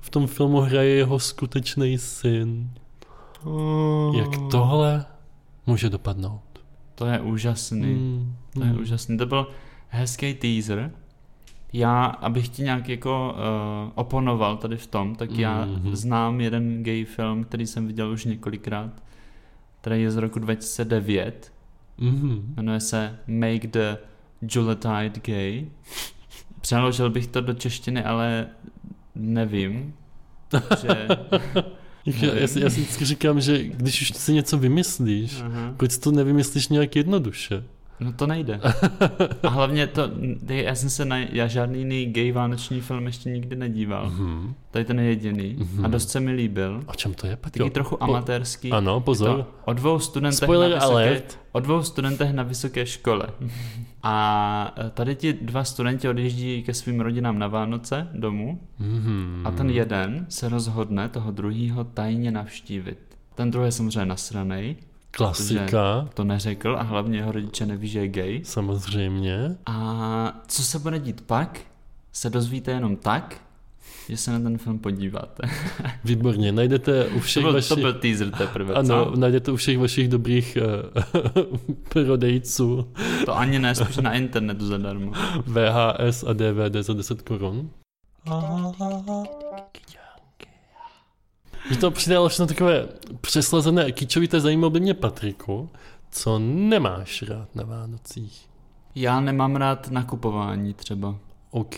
v 0.02 0.10
tom 0.10 0.28
filmu 0.28 0.60
hraje 0.60 0.90
jeho 0.90 1.20
skutečný 1.20 1.98
syn. 1.98 2.70
Jak 4.18 4.30
tohle 4.52 5.06
může 5.68 5.90
dopadnout? 5.90 6.42
To 6.96 7.06
je 7.06 7.20
úžasný. 7.22 7.94
Hmm, 7.94 8.36
To 8.54 8.64
je 8.64 8.70
hmm. 8.70 8.80
úžasný. 8.82 9.18
To 9.18 9.26
byl 9.26 9.48
hezký 9.90 10.34
teaser. 10.34 10.92
Já, 11.74 12.06
abych 12.06 12.50
ti 12.50 12.64
nějak 12.64 12.90
jako 12.90 13.34
uh, 13.36 13.92
oponoval 13.96 14.58
tady 14.58 14.78
v 14.78 14.88
tom, 14.88 15.16
tak 15.16 15.32
já 15.32 15.66
Mhm. 15.66 15.96
znám 15.96 16.42
jeden 16.42 16.84
gay 16.84 17.06
film, 17.06 17.44
který 17.44 17.68
jsem 17.68 17.88
viděl 17.88 18.10
už 18.12 18.26
několikrát, 18.26 19.04
který 19.82 20.02
je 20.02 20.12
z 20.12 20.16
roku 20.18 20.40
2009. 20.40 21.54
Mhm. 21.98 22.54
Jmenuje 22.58 22.80
se 22.80 23.20
Make 23.28 23.68
the 23.68 23.96
Juletide 24.42 25.12
Gay. 25.26 25.68
Přeložil 26.62 27.10
bych 27.10 27.28
to 27.28 27.42
do 27.42 27.54
češtiny, 27.54 28.04
ale 28.04 28.48
nevím. 29.16 29.94
Že... 30.82 31.08
Já, 32.08 32.36
já, 32.36 32.48
si, 32.48 32.60
já 32.60 32.70
si 32.70 32.82
vždycky 32.82 33.06
říkám, 33.06 33.42
že 33.42 33.64
když 33.64 34.02
už 34.02 34.08
si 34.18 34.34
něco 34.34 34.58
vymyslíš, 34.58 35.42
Aha. 35.42 35.74
proč 35.78 35.98
to 35.98 36.12
nevymyslíš 36.12 36.68
nějak 36.68 36.96
jednoduše? 36.96 37.64
No 38.00 38.14
to 38.14 38.28
nejde. 38.28 38.60
A 39.44 39.50
hlavně 39.50 39.88
to, 39.88 40.02
já 40.48 40.76
jsem 40.76 40.90
se 40.90 41.06
na 41.06 41.18
já 41.18 41.48
žádný 41.48 41.80
jiný 41.80 42.06
gay 42.06 42.32
vánoční 42.32 42.82
film 42.82 43.06
ještě 43.06 43.30
nikdy 43.30 43.56
nedíval. 43.56 44.10
Mhm. 44.10 44.54
Tady 44.72 44.86
ten 44.86 45.00
je 45.00 45.06
jediný. 45.06 45.56
Mhm. 45.60 45.86
A 45.86 45.88
dost 45.88 46.10
se 46.10 46.20
mi 46.20 46.32
líbil. 46.32 46.82
O 46.88 46.94
čem 46.94 47.14
to 47.14 47.28
je, 47.28 47.36
Petro? 47.36 47.64
Taky 47.66 47.74
trochu 47.74 48.04
amatérský. 48.04 48.72
Ano, 48.72 49.00
pozor. 49.00 49.38
To 49.38 49.46
o 49.66 49.74
dvou 49.74 50.00
studentech 50.00 50.38
Spoiler 50.38 50.70
na 50.70 50.76
vysoké, 50.76 50.94
alert. 50.94 51.40
o 51.52 51.60
dvou 51.60 51.84
studentech 51.84 52.34
na 52.34 52.44
vysoké 52.44 52.86
škole. 52.86 53.28
A 54.04 54.74
e, 54.86 54.90
tady 54.90 55.16
ti 55.16 55.34
dva 55.34 55.64
studenti 55.64 56.10
odjíždí 56.10 56.64
ke 56.64 56.74
svým 56.74 57.00
rodinám 57.02 57.40
na 57.40 57.48
Vánoce 57.48 58.08
domů 58.14 58.60
Mhm. 58.80 59.42
a 59.46 59.52
ten 59.52 59.70
jeden 59.70 60.26
se 60.30 60.50
rozhodne 60.50 61.10
toho 61.10 61.32
druhého 61.32 61.84
tajně 61.84 62.32
navštívit. 62.32 62.98
Ten 63.36 63.52
druhý 63.52 63.66
je 63.68 63.72
samozřejmě 63.72 64.06
nasranej, 64.06 64.76
Klasika, 65.18 66.08
to 66.14 66.24
neřekl 66.24 66.76
a 66.80 66.82
hlavně 66.84 67.18
jeho 67.18 67.32
rodiče 67.32 67.66
neví, 67.66 67.88
že 67.88 68.00
je 68.00 68.08
gay. 68.08 68.42
samozřejmě. 68.44 69.56
A 69.66 70.42
co 70.48 70.64
se 70.64 70.80
bude 70.80 71.00
dít 71.00 71.22
pak, 71.22 71.60
se 72.14 72.30
dozvíte 72.30 72.72
jenom 72.72 72.96
tak, 72.96 73.38
že 74.10 74.18
se 74.18 74.32
na 74.32 74.40
ten 74.40 74.58
film 74.58 74.80
podíváte. 74.80 75.44
Výborně, 76.04 76.52
najdete 76.52 77.08
u 77.08 77.14
To 77.14 77.20
všech 77.20 77.44
byl, 77.44 77.54
vašich... 77.54 77.70
to 77.70 77.76
byl 77.76 77.94
teaser 77.94 78.32
teprve, 78.32 78.74
Ano, 78.74 79.06
co? 79.06 79.16
najdete 79.20 79.52
u 79.52 79.56
všech 79.56 79.80
vašich 79.80 80.08
dobrých 80.08 80.58
uh, 80.62 81.44
prodejců 81.90 82.88
To 83.26 83.38
ani 83.38 83.60
ne, 83.60 83.76
spíš 83.76 83.98
na 83.98 84.14
internetu 84.14 84.68
zadarmo. 84.68 85.12
VHS 85.46 86.24
a 86.28 86.34
DVD 86.34 86.76
za 86.86 86.94
10 86.94 87.22
korun. 87.22 87.70
Mě 91.70 91.78
to 91.78 91.92
přidalo 91.92 92.30
všechno 92.30 92.48
takové 92.48 92.88
přeslazené 93.22 93.92
kýčovité 93.92 94.40
zajímavé 94.40 94.80
mě, 94.80 94.94
Patriku, 94.94 95.70
co 96.12 96.40
nemáš 96.40 97.22
rád 97.22 97.56
na 97.56 97.64
Vánocích. 97.64 98.50
Já 98.96 99.20
nemám 99.20 99.56
rád 99.56 99.92
nakupování 99.92 100.74
třeba. 100.74 101.16
OK. 101.52 101.76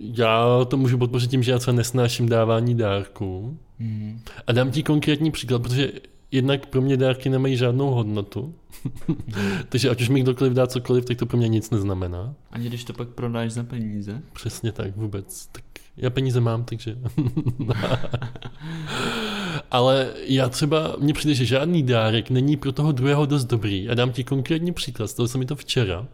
Já 0.00 0.64
to 0.68 0.76
můžu 0.76 0.98
podpořit 0.98 1.30
tím, 1.30 1.42
že 1.42 1.52
já 1.52 1.58
třeba 1.58 1.76
nesnáším 1.76 2.28
dávání 2.28 2.74
dárků. 2.74 3.58
Hmm. 3.78 4.20
A 4.46 4.52
dám 4.52 4.70
ti 4.70 4.82
konkrétní 4.82 5.30
příklad, 5.30 5.62
protože 5.62 5.92
jednak 6.30 6.66
pro 6.66 6.80
mě 6.80 6.96
dárky 6.96 7.28
nemají 7.28 7.56
žádnou 7.56 7.90
hodnotu. 7.90 8.54
Takže 9.68 9.90
ať 9.90 10.02
už 10.02 10.08
mi 10.08 10.20
kdokoliv 10.20 10.52
dá 10.52 10.66
cokoliv, 10.66 11.04
tak 11.04 11.16
to 11.16 11.26
pro 11.26 11.38
mě 11.38 11.48
nic 11.48 11.70
neznamená. 11.70 12.34
Ani 12.50 12.66
když 12.66 12.84
to 12.84 12.92
pak 12.92 13.08
prodáš 13.08 13.52
za 13.52 13.64
peníze. 13.64 14.22
Přesně 14.32 14.72
tak, 14.72 14.96
vůbec. 14.96 15.46
Tak 15.52 15.64
já 15.98 16.10
peníze 16.10 16.40
mám, 16.40 16.64
takže... 16.64 16.96
Ale 19.70 20.10
já 20.24 20.48
třeba, 20.48 20.96
mně 20.98 21.14
přijde, 21.14 21.34
že 21.34 21.44
žádný 21.44 21.82
dárek 21.82 22.30
není 22.30 22.56
pro 22.56 22.72
toho 22.72 22.92
druhého 22.92 23.26
dost 23.26 23.44
dobrý. 23.44 23.88
A 23.88 23.94
dám 23.94 24.12
ti 24.12 24.24
konkrétní 24.24 24.72
příklad, 24.72 25.08
stalo 25.08 25.28
se 25.28 25.38
mi 25.38 25.46
to 25.46 25.56
včera. 25.56 26.06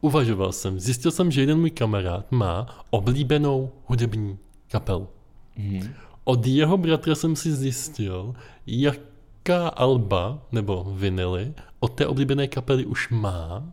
Uvažoval 0.00 0.52
jsem, 0.52 0.80
zjistil 0.80 1.10
jsem, 1.10 1.30
že 1.30 1.40
jeden 1.40 1.60
můj 1.60 1.70
kamarád 1.70 2.32
má 2.32 2.84
oblíbenou 2.90 3.70
hudební 3.84 4.38
kapelu. 4.70 5.08
Hmm. 5.56 5.88
Od 6.24 6.46
jeho 6.46 6.78
bratra 6.78 7.14
jsem 7.14 7.36
si 7.36 7.52
zjistil, 7.52 8.34
jaká 8.66 9.68
alba 9.68 10.38
nebo 10.52 10.92
vinily 10.96 11.52
od 11.80 11.92
té 11.92 12.06
oblíbené 12.06 12.48
kapely 12.48 12.86
už 12.86 13.08
má 13.08 13.72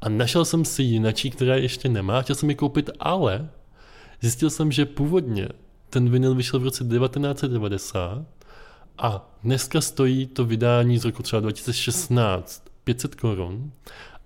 a 0.00 0.08
našel 0.08 0.44
jsem 0.44 0.64
si 0.64 0.82
jinačí, 0.82 1.30
která 1.30 1.54
je 1.54 1.62
ještě 1.62 1.88
nemá. 1.88 2.22
Chtěl 2.22 2.36
jsem 2.36 2.50
ji 2.50 2.56
koupit, 2.56 2.90
ale 3.00 3.48
zjistil 4.20 4.50
jsem, 4.50 4.72
že 4.72 4.86
původně 4.86 5.48
ten 5.90 6.10
vinyl 6.10 6.34
vyšel 6.34 6.60
v 6.60 6.64
roce 6.64 6.84
1990 6.84 8.24
a 8.98 9.30
dneska 9.44 9.80
stojí 9.80 10.26
to 10.26 10.44
vydání 10.44 10.98
z 10.98 11.04
roku 11.04 11.22
třeba 11.22 11.40
2016 11.40 12.64
500 12.84 13.14
korun, 13.14 13.72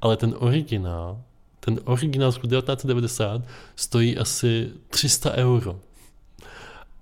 ale 0.00 0.16
ten 0.16 0.34
originál, 0.38 1.22
ten 1.60 1.80
originál 1.84 2.32
z 2.32 2.36
roku 2.36 2.46
1990 2.46 3.42
stojí 3.76 4.18
asi 4.18 4.70
300 4.90 5.32
euro. 5.32 5.80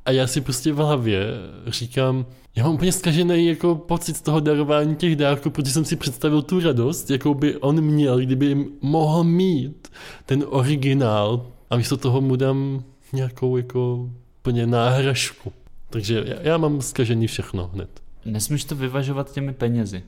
A 0.04 0.10
já 0.10 0.26
si 0.26 0.40
prostě 0.40 0.72
v 0.72 0.76
hlavě 0.76 1.26
říkám, 1.66 2.26
já 2.56 2.64
mám 2.64 2.74
úplně 2.74 2.92
zkažený 2.92 3.46
jako 3.46 3.74
pocit 3.74 4.16
z 4.16 4.20
toho 4.20 4.40
darování 4.40 4.96
těch 4.96 5.16
dárků, 5.16 5.50
protože 5.50 5.72
jsem 5.72 5.84
si 5.84 5.96
představil 5.96 6.42
tu 6.42 6.60
radost, 6.60 7.10
jakou 7.10 7.34
by 7.34 7.56
on 7.56 7.80
měl, 7.80 8.18
kdyby 8.18 8.66
mohl 8.80 9.24
mít 9.24 9.88
ten 10.26 10.44
originál 10.48 11.46
a 11.70 11.76
místo 11.76 11.96
toho 11.96 12.20
mu 12.20 12.36
dám 12.36 12.84
nějakou 13.12 13.56
jako 13.56 14.08
úplně 14.40 14.66
náhražku. 14.66 15.52
Takže 15.90 16.24
já, 16.26 16.36
já 16.42 16.56
mám 16.58 16.82
zkažený 16.82 17.26
všechno 17.26 17.70
hned. 17.74 18.02
Nesmíš 18.24 18.64
to 18.64 18.76
vyvažovat 18.76 19.32
těmi 19.32 19.52
penězi. 19.52 20.02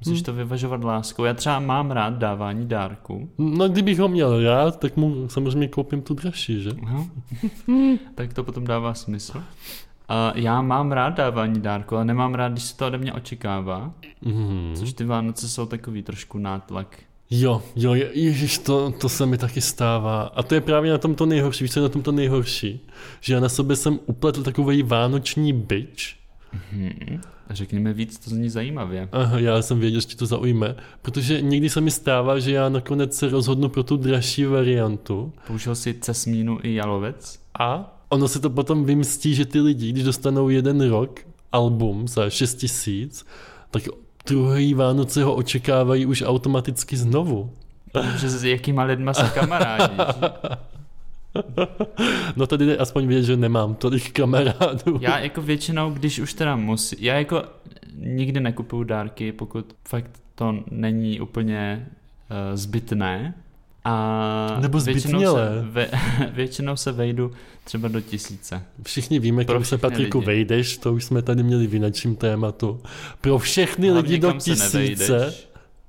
Musíš 0.00 0.18
Hmm. 0.18 0.24
to 0.24 0.32
vyvažovat 0.32 0.84
láskou. 0.84 1.24
Já 1.24 1.34
třeba 1.34 1.60
mám 1.60 1.90
rád 1.90 2.14
dávání 2.14 2.66
dárků. 2.68 3.28
No 3.38 3.68
kdybych 3.68 3.98
ho 3.98 4.08
měl 4.08 4.42
rád, 4.44 4.80
tak 4.80 4.96
mu 4.96 5.28
samozřejmě 5.28 5.68
koupím 5.68 6.02
tu 6.02 6.14
dražší, 6.14 6.62
že? 6.62 6.70
Aha. 6.82 7.04
tak 8.14 8.32
to 8.34 8.44
potom 8.44 8.64
dává 8.64 8.94
smysl. 8.94 9.42
A 10.08 10.32
já 10.34 10.62
mám 10.62 10.92
rád 10.92 11.10
dávání 11.10 11.60
dárku, 11.60 11.96
ale 11.96 12.04
nemám 12.04 12.34
rád, 12.34 12.52
když 12.52 12.64
se 12.64 12.76
to 12.76 12.86
ode 12.86 12.98
mě 12.98 13.12
očekává. 13.12 13.92
Mhm. 14.22 14.72
Což 14.76 14.92
ty 14.92 15.04
Vánoce 15.04 15.48
jsou 15.48 15.66
takový 15.66 16.02
trošku 16.02 16.38
nátlak. 16.38 16.96
Jo, 17.30 17.62
jo, 17.76 17.94
je- 17.94 18.10
ježiš, 18.14 18.58
to, 18.58 18.90
to 19.00 19.08
se 19.08 19.26
mi 19.26 19.38
taky 19.38 19.60
stává. 19.60 20.22
A 20.22 20.42
to 20.42 20.54
je 20.54 20.60
právě 20.60 20.92
na 20.92 20.98
tom 20.98 21.14
to 21.14 21.26
nejhorší. 21.26 21.64
Víš, 21.64 21.72
co 21.72 21.78
je 21.80 21.82
na 21.82 21.88
tom 21.88 22.02
to 22.02 22.12
nejhorší? 22.12 22.80
Že 23.20 23.34
já 23.34 23.40
na 23.40 23.48
sobě 23.48 23.76
jsem 23.76 23.98
upletl 24.06 24.42
takový 24.42 24.82
vánoční 24.82 25.52
byč. 25.52 26.16
Hmm. 26.72 27.20
Řekni 27.50 27.78
mi 27.80 27.92
víc, 27.92 28.18
to 28.18 28.30
zní 28.30 28.50
zajímavě. 28.50 29.08
Aha, 29.12 29.38
já 29.38 29.62
jsem 29.62 29.80
věděl, 29.80 30.00
že 30.00 30.06
ti 30.06 30.16
to 30.16 30.26
zaujme. 30.26 30.76
Protože 31.02 31.40
někdy 31.42 31.70
se 31.70 31.80
mi 31.80 31.90
stává, 31.90 32.38
že 32.38 32.52
já 32.52 32.68
nakonec 32.68 33.16
se 33.16 33.28
rozhodnu 33.28 33.68
pro 33.68 33.82
tu 33.82 33.96
dražší 33.96 34.44
variantu. 34.44 35.32
Použil 35.46 35.74
si 35.74 35.94
cesmínu 35.94 36.58
i 36.62 36.74
jalovec? 36.74 37.38
A 37.58 37.98
ono 38.08 38.28
se 38.28 38.40
to 38.40 38.50
potom 38.50 38.84
vymstí, 38.84 39.34
že 39.34 39.44
ty 39.44 39.60
lidi, 39.60 39.88
když 39.92 40.04
dostanou 40.04 40.48
jeden 40.48 40.88
rok 40.90 41.20
album 41.52 42.08
za 42.08 42.30
6 42.30 42.54
tisíc, 42.54 43.26
tak 43.70 43.82
druhý 44.26 44.74
Vánoce 44.74 45.24
ho 45.24 45.34
očekávají 45.34 46.06
už 46.06 46.22
automaticky 46.26 46.96
znovu. 46.96 47.50
Že 48.16 48.28
s 48.28 48.44
jakýma 48.44 48.82
lidma 48.82 49.14
se 49.14 49.30
kamarádíš? 49.34 49.98
No 52.36 52.46
tady 52.46 52.66
jde 52.66 52.76
aspoň 52.76 53.06
vědět, 53.06 53.26
že 53.26 53.36
nemám 53.36 53.74
tolik 53.74 54.12
kamarádů. 54.12 54.98
Já 55.00 55.18
jako 55.18 55.42
většinou, 55.42 55.90
když 55.90 56.18
už 56.18 56.34
teda 56.34 56.56
musí, 56.56 56.96
já 57.00 57.14
jako 57.14 57.42
nikdy 57.96 58.40
nekupuju 58.40 58.84
dárky, 58.84 59.32
pokud 59.32 59.76
fakt 59.88 60.10
to 60.34 60.54
není 60.70 61.20
úplně 61.20 61.88
uh, 62.30 62.56
zbytné. 62.56 63.34
A 63.84 64.56
Nebo 64.60 64.80
většinou 64.80 65.18
zbytnělé. 65.18 65.48
se, 65.48 65.66
ve, 65.70 65.88
většinou 66.32 66.76
se 66.76 66.92
vejdu 66.92 67.32
třeba 67.64 67.88
do 67.88 68.00
tisíce. 68.00 68.62
Všichni 68.82 69.18
víme, 69.18 69.44
kam 69.44 69.64
se 69.64 69.78
Patriku 69.78 70.18
lidi. 70.18 70.26
vejdeš, 70.26 70.78
to 70.78 70.92
už 70.92 71.04
jsme 71.04 71.22
tady 71.22 71.42
měli 71.42 71.66
v 71.66 71.74
jiném 71.74 71.92
tématu. 72.18 72.80
Pro 73.20 73.38
všechny 73.38 73.88
Hlavně 73.90 74.10
lidi 74.10 74.22
do 74.22 74.32
tisíce. 74.32 75.34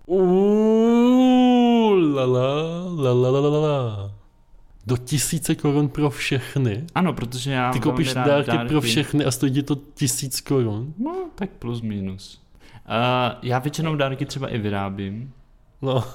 Uuu, 0.05 1.95
la 2.15 2.25
la, 2.25 2.53
la 2.95 3.13
la 3.13 3.29
la 3.29 3.39
la 3.39 3.49
la 3.49 3.59
la. 3.59 4.11
Do 4.87 4.97
tisíce 4.97 5.55
korun 5.55 5.89
pro 5.89 6.09
všechny. 6.09 6.83
Ano, 6.95 7.13
protože 7.13 7.51
já 7.51 7.71
Ty 7.73 7.79
koupíš 7.79 8.13
dárky, 8.13 8.51
dárky 8.51 8.67
pro 8.67 8.81
všechny 8.81 9.25
a 9.25 9.31
stojí 9.31 9.51
ti 9.53 9.63
to 9.63 9.77
tisíc 9.93 10.41
korun. 10.41 10.93
No, 10.97 11.15
tak 11.35 11.49
plus 11.49 11.81
minus. 11.81 12.41
Uh, 12.87 13.35
já 13.41 13.59
většinou 13.59 13.95
dárky 13.95 14.25
třeba 14.25 14.47
i 14.47 14.57
vyrábím. 14.57 15.31
No, 15.81 16.03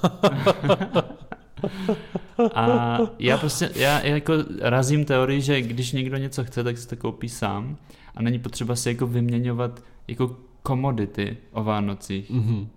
A 2.53 2.97
já 3.19 3.37
prostě, 3.37 3.69
já 3.75 4.05
jako 4.05 4.33
razím 4.61 5.05
teorii, 5.05 5.41
že 5.41 5.61
když 5.61 5.91
někdo 5.91 6.17
něco 6.17 6.43
chce, 6.43 6.63
tak 6.63 6.77
si 6.77 6.87
to 6.87 6.95
koupí 6.95 7.29
sám 7.29 7.77
a 8.15 8.21
není 8.21 8.39
potřeba 8.39 8.75
si 8.75 8.89
jako 8.89 9.07
vyměňovat 9.07 9.83
jako 10.07 10.35
komodity 10.63 11.37
o 11.51 11.63
Vánocích. 11.63 12.29
mhm. 12.29 12.67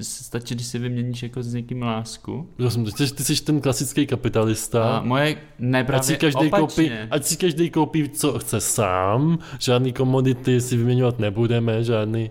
Stačí, 0.00 0.54
když 0.54 0.66
si 0.66 0.78
vyměníš 0.78 1.22
jako 1.22 1.42
s 1.42 1.54
někým 1.54 1.82
lásku. 1.82 2.48
Rozumím, 2.58 2.92
ty, 2.92 3.06
jsi- 3.06 3.14
ty 3.14 3.24
jsi 3.24 3.44
ten 3.44 3.60
klasický 3.60 4.06
kapitalista. 4.06 4.96
A 4.98 5.02
moje 5.02 5.28
Ať 5.28 5.36
nepravě 5.58 6.02
si, 6.02 6.16
každý 6.16 6.50
koupí, 6.50 6.90
ať 7.10 7.24
si 7.24 7.36
každý 7.36 7.70
koupí, 7.70 8.08
co 8.08 8.38
chce 8.38 8.60
sám, 8.60 9.38
žádný 9.58 9.92
komodity 9.92 10.60
si 10.60 10.76
vyměňovat 10.76 11.18
nebudeme, 11.18 11.84
žádný 11.84 12.30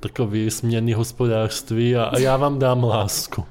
takový 0.00 0.50
směný 0.50 0.92
hospodářství 0.94 1.96
a, 1.96 2.04
a 2.04 2.18
já 2.18 2.36
vám 2.36 2.58
dám 2.58 2.84
lásku. 2.84 3.44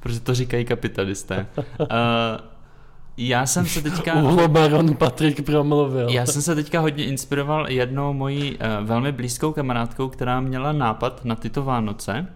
Protože 0.00 0.20
to 0.20 0.34
říkají 0.34 0.64
kapitalisté. 0.64 1.46
Uh, 1.56 1.86
já 3.16 3.46
jsem 3.46 3.66
se 3.66 3.82
teďka... 3.82 4.14
Uhlobaron 4.22 4.96
Patrik 4.96 5.46
promluvil. 5.46 6.08
Já 6.08 6.26
jsem 6.26 6.42
se 6.42 6.54
teďka 6.54 6.80
hodně 6.80 7.04
inspiroval 7.04 7.70
jednou 7.70 8.12
mojí 8.12 8.56
uh, 8.56 8.86
velmi 8.86 9.12
blízkou 9.12 9.52
kamarádkou, 9.52 10.08
která 10.08 10.40
měla 10.40 10.72
nápad 10.72 11.24
na 11.24 11.34
tyto 11.34 11.62
Vánoce. 11.62 12.26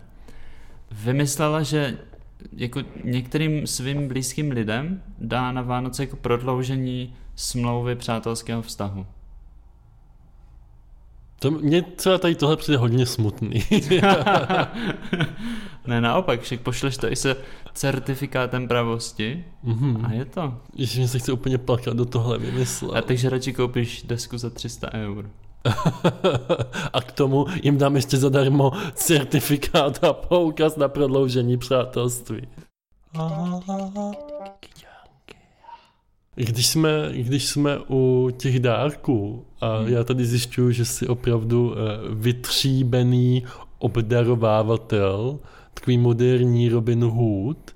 Vymyslela, 0.90 1.62
že 1.62 1.98
jako 2.53 2.83
některým 3.05 3.66
svým 3.66 4.09
blízkým 4.09 4.50
lidem 4.50 5.03
dá 5.18 5.53
na 5.53 5.62
Vánoce 5.62 6.03
jako 6.03 6.16
prodloužení 6.16 7.14
smlouvy 7.37 7.96
přátelského 7.96 8.62
vztahu. 8.62 9.07
To, 11.38 11.50
mně 11.50 11.83
třeba 11.83 12.18
tady 12.18 12.35
tohle 12.35 12.57
přijde 12.57 12.79
hodně 12.79 13.07
smutný. 13.07 13.64
ne, 15.87 16.01
naopak, 16.01 16.40
však 16.40 16.61
pošleš 16.61 16.97
to 16.97 17.12
i 17.12 17.16
se 17.16 17.37
certifikátem 17.75 18.68
pravosti 18.68 19.44
Mhm. 19.62 20.05
a 20.07 20.12
je 20.12 20.25
to. 20.25 20.55
Ježiš, 20.75 20.97
mě 20.99 21.09
se 21.09 21.18
chce 21.18 21.33
úplně 21.33 21.59
plakat 21.59 21.97
do 21.97 22.05
tohle 22.05 22.38
vymyslet. 22.38 22.97
A 22.97 23.03
takže 23.03 23.31
radši 23.31 23.53
koupíš 23.53 24.03
desku 24.03 24.38
za 24.38 24.51
300 24.51 24.94
eur. 24.94 25.31
a 26.92 27.01
k 27.01 27.12
tomu 27.12 27.47
jim 27.62 27.79
dám 27.79 27.97
ještě 27.97 28.16
zadarmo 28.16 28.73
certifikát 28.94 30.05
a 30.05 30.12
poukaz 30.12 30.77
na 30.77 30.88
prodloužení 30.88 31.59
přátelství. 31.59 32.42
Když 36.35 36.66
jsme, 36.66 36.90
když 37.12 37.47
jsme 37.47 37.79
u 37.90 38.31
těch 38.37 38.61
dárků 38.61 39.44
a 39.61 39.77
Hmm. 39.79 39.88
já 39.88 40.05
tady 40.05 40.25
zjišťuju, 40.27 40.70
že 40.70 40.85
jsi 40.85 41.07
opravdu 41.07 41.75
eh, 41.75 41.79
vytříbený 42.14 43.44
obdarovávatel, 43.79 45.38
takový 45.85 45.99
moderní 45.99 46.68
Robin 46.68 47.05
Hood, 47.05 47.70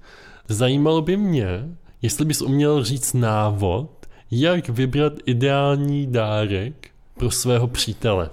zajímalo 0.49 1.03
by 1.03 1.17
mě, 1.17 1.69
jestli 2.03 2.25
bys 2.25 2.43
uměl 2.43 2.85
říct 2.85 3.13
návod, 3.13 4.07
jak 4.31 4.69
vybrat 4.69 5.13
ideální 5.27 6.07
dárek 6.07 6.91
pro 7.19 7.31
svého 7.31 7.67
přítele. 7.69 8.31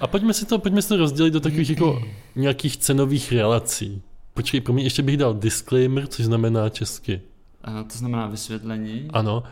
A 0.00 0.06
pojďme 0.06 0.34
si 0.34 0.46
to, 0.46 0.58
pojďme 0.58 0.82
si 0.82 0.88
to 0.88 0.96
rozdělit 0.96 1.30
do 1.30 1.40
takových 1.40 1.70
jako 1.70 2.02
nějakých 2.36 2.76
cenových 2.76 3.32
relací. 3.32 4.02
Počkej, 4.34 4.60
pro 4.60 4.72
mě 4.72 4.82
ještě 4.82 5.02
bych 5.02 5.16
dal 5.16 5.34
disclaimer, 5.34 6.06
což 6.06 6.24
znamená 6.24 6.68
česky. 6.68 7.20
A 7.64 7.82
to 7.82 7.98
znamená 7.98 8.26
vysvětlení. 8.26 9.08
Ano, 9.10 9.42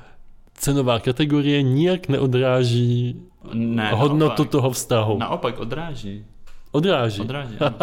cenová 0.54 1.00
kategorie 1.00 1.62
nijak 1.62 2.08
neodráží 2.08 3.22
ne, 3.54 3.90
hodnotu 3.94 4.26
naopak. 4.26 4.48
toho 4.50 4.70
vztahu. 4.70 5.18
Naopak 5.18 5.58
odráží. 5.58 6.24
Odráží. 6.70 7.20
Odráží, 7.20 7.56
ano. 7.60 7.76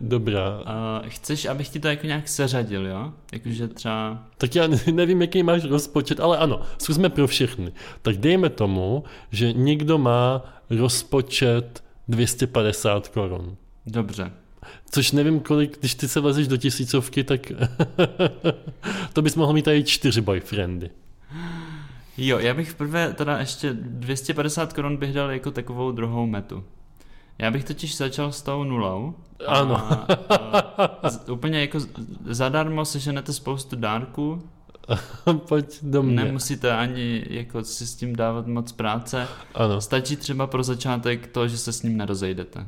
Dobrá. 0.00 0.62
A 0.66 1.02
chceš, 1.08 1.44
abych 1.44 1.68
ti 1.68 1.80
to 1.80 1.88
jako 1.88 2.06
nějak 2.06 2.28
seřadil, 2.28 2.86
jo? 2.86 3.12
Jakože 3.32 3.68
třeba... 3.68 4.24
Tak 4.38 4.54
já 4.54 4.68
nevím, 4.92 5.20
jaký 5.20 5.42
máš 5.42 5.64
rozpočet, 5.64 6.20
ale 6.20 6.38
ano, 6.38 6.60
zkusme 6.78 7.08
pro 7.08 7.26
všechny. 7.26 7.72
Tak 8.02 8.16
dejme 8.16 8.50
tomu, 8.50 9.04
že 9.30 9.52
někdo 9.52 9.98
má 9.98 10.44
rozpočet 10.70 11.84
250 12.08 13.08
korun. 13.08 13.56
Dobře. 13.86 14.32
Což 14.90 15.12
nevím, 15.12 15.40
kolik, 15.40 15.78
když 15.80 15.94
ty 15.94 16.08
se 16.08 16.20
vlezeš 16.20 16.48
do 16.48 16.56
tisícovky, 16.56 17.24
tak 17.24 17.52
to 19.12 19.22
bys 19.22 19.36
mohl 19.36 19.52
mít 19.52 19.64
tady 19.64 19.84
čtyři 19.84 20.20
boyfriendy. 20.20 20.90
Jo, 22.18 22.38
já 22.38 22.54
bych 22.54 22.74
prvé 22.74 23.12
teda 23.12 23.38
ještě 23.38 23.72
250 23.72 24.72
korun 24.72 24.96
bych 24.96 25.12
dal 25.12 25.30
jako 25.30 25.50
takovou 25.50 25.92
druhou 25.92 26.26
metu. 26.26 26.64
Já 27.38 27.50
bych 27.50 27.64
totiž 27.64 27.96
začal 27.96 28.32
s 28.32 28.42
tou 28.42 28.64
nulou. 28.64 29.14
A, 29.46 29.54
Ano. 29.54 29.76
a, 31.02 31.10
z, 31.10 31.28
úplně 31.28 31.60
jako 31.60 31.78
zadarmo 32.24 32.84
seženete 32.84 33.32
spoustu 33.32 33.76
dárků. 33.76 34.42
Pojď 35.48 35.78
do 35.82 36.02
mě. 36.02 36.24
Nemusíte 36.24 36.72
ani 36.72 37.24
jako 37.30 37.64
si 37.64 37.86
s 37.86 37.94
tím 37.94 38.16
dávat 38.16 38.46
moc 38.46 38.72
práce. 38.72 39.28
Ano, 39.54 39.80
Stačí 39.80 40.16
třeba 40.16 40.46
pro 40.46 40.62
začátek 40.62 41.26
to, 41.26 41.48
že 41.48 41.58
se 41.58 41.72
s 41.72 41.82
ním 41.82 41.96
nerozejdete. 41.96 42.66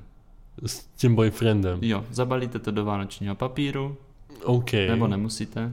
s 0.66 0.78
tím 0.96 1.14
boyfriendem. 1.14 1.78
Jo, 1.82 2.04
zabalíte 2.10 2.58
to 2.58 2.70
do 2.70 2.84
vánočního 2.84 3.34
papíru, 3.34 3.96
OK. 4.44 4.72
nebo 4.72 5.06
nemusíte. 5.06 5.72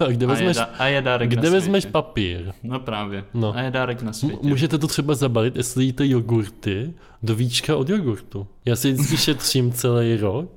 A 0.00 0.04
kde 0.06 0.26
A 0.26 0.28
je, 0.30 0.34
vezmeš, 0.34 0.56
da, 0.56 0.64
a 0.64 0.86
je 0.86 1.02
dárek 1.02 1.28
kde 1.30 1.36
na 1.42 1.50
vezmeš 1.50 1.82
světě. 1.82 1.92
papír? 1.92 2.52
No 2.62 2.80
právě. 2.80 3.24
No. 3.34 3.56
A 3.56 3.60
je 3.62 3.70
dárek 3.70 4.02
na 4.02 4.08
M- 4.08 4.14
světě. 4.14 4.36
můžete 4.48 4.78
to 4.78 4.86
třeba 4.86 5.14
zabalit, 5.14 5.56
jestli 5.56 5.84
jíte 5.84 6.06
jogurty, 6.06 6.94
do 7.22 7.34
víčka 7.34 7.76
od 7.76 7.88
jogurtu. 7.88 8.46
Já 8.64 8.76
si 8.76 8.92
vždycky 8.92 9.16
šetřím 9.16 9.72
celý 9.72 10.16
rok, 10.16 10.50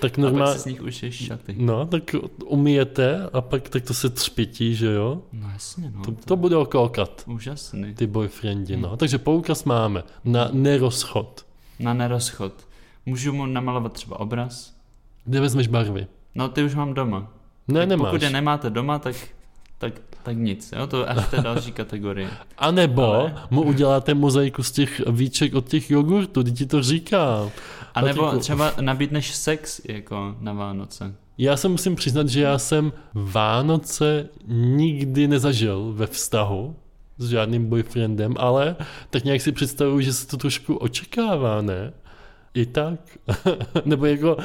tak 0.00 0.12
A 0.12 0.14
pak 0.14 0.18
normálně... 0.18 0.54
si 0.54 0.58
s 0.60 0.64
nich 0.64 0.82
ušiješ 0.82 1.14
šaty. 1.26 1.54
No, 1.58 1.86
tak 1.86 2.02
umijete 2.44 3.28
a 3.32 3.40
pak 3.40 3.68
tak 3.68 3.82
to 3.84 3.94
se 3.94 4.10
třpití, 4.10 4.74
že 4.74 4.86
jo? 4.92 5.22
No 5.32 5.50
jasně, 5.52 5.92
no. 5.96 6.02
To, 6.02 6.12
to 6.24 6.36
bude 6.36 6.56
okoukat, 6.56 7.22
Úžasný. 7.26 7.94
ty 7.94 8.06
boyfriendi, 8.06 8.72
Hmm. 8.74 8.82
no. 8.82 8.96
Takže 8.96 9.18
poukaz 9.18 9.64
máme 9.64 10.02
na 10.24 10.48
nerozchod. 10.52 11.46
Na 11.78 11.94
nerozchod. 11.94 12.52
Můžu 13.06 13.32
mu 13.32 13.46
namalovat 13.46 13.92
třeba 13.92 14.20
obraz? 14.20 14.74
Kde 15.24 15.40
vezmeš 15.40 15.66
barvy? 15.66 16.06
No 16.34 16.48
ty 16.48 16.62
už 16.62 16.74
mám 16.74 16.94
doma. 16.94 17.32
Ne, 17.68 17.80
tak 17.80 17.88
nemáš. 17.88 18.08
Pokud 18.10 18.22
je 18.22 18.30
nemáte 18.30 18.70
doma, 18.70 18.98
tak, 18.98 19.16
tak, 19.78 19.92
tak 20.22 20.36
nic. 20.36 20.72
Jo? 20.76 20.86
To 20.86 21.10
až 21.10 21.16
v 21.24 21.30
té 21.30 21.42
další 21.42 21.72
kategorie. 21.72 22.30
A 22.58 22.70
nebo 22.70 23.14
Ale- 23.14 23.34
mu 23.50 23.62
uděláte 23.62 24.14
mozaiku 24.14 24.62
z 24.62 24.72
těch 24.72 25.02
víček 25.10 25.54
od 25.54 25.68
těch 25.68 25.90
jogurtů, 25.90 26.42
ti 26.42 26.66
to 26.66 26.82
říká. 26.82 27.50
A 27.94 28.00
nebo 28.00 28.22
Patriku. 28.22 28.40
třeba 28.40 28.72
nabídneš 28.80 29.34
sex 29.34 29.80
jako 29.84 30.34
na 30.40 30.52
Vánoce. 30.52 31.14
Já 31.38 31.56
se 31.56 31.68
musím 31.68 31.96
přiznat, 31.96 32.28
že 32.28 32.40
já 32.42 32.58
jsem 32.58 32.92
Vánoce 33.14 34.28
nikdy 34.46 35.28
nezažil 35.28 35.92
ve 35.96 36.06
vztahu 36.06 36.76
s 37.18 37.28
žádným 37.28 37.68
boyfriendem, 37.68 38.34
ale 38.38 38.76
tak 39.10 39.24
nějak 39.24 39.40
si 39.40 39.52
představuju, 39.52 40.00
že 40.00 40.12
se 40.12 40.26
to 40.26 40.36
trošku 40.36 40.74
očekává, 40.76 41.62
ne? 41.62 41.92
I 42.54 42.66
tak? 42.66 43.18
Nebo 43.84 44.06
jako, 44.06 44.36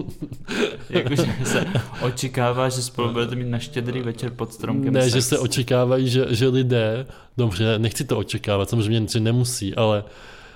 Jakože 0.90 1.34
se 1.44 1.66
očekává, 2.02 2.68
že 2.68 2.82
spolu 2.82 3.12
budete 3.12 3.34
mít 3.34 3.48
na 3.48 3.58
štědrý 3.58 4.00
večer 4.00 4.30
pod 4.30 4.52
stromkem 4.52 4.92
ne, 4.92 5.02
sex. 5.02 5.14
že 5.14 5.22
se 5.22 5.38
očekávají, 5.38 6.08
že, 6.08 6.26
že 6.30 6.48
lidé, 6.48 7.06
dobře, 7.36 7.78
nechci 7.78 8.04
to 8.04 8.18
očekávat, 8.18 8.70
samozřejmě 8.70 9.08
že 9.08 9.20
nemusí, 9.20 9.74
ale 9.74 10.04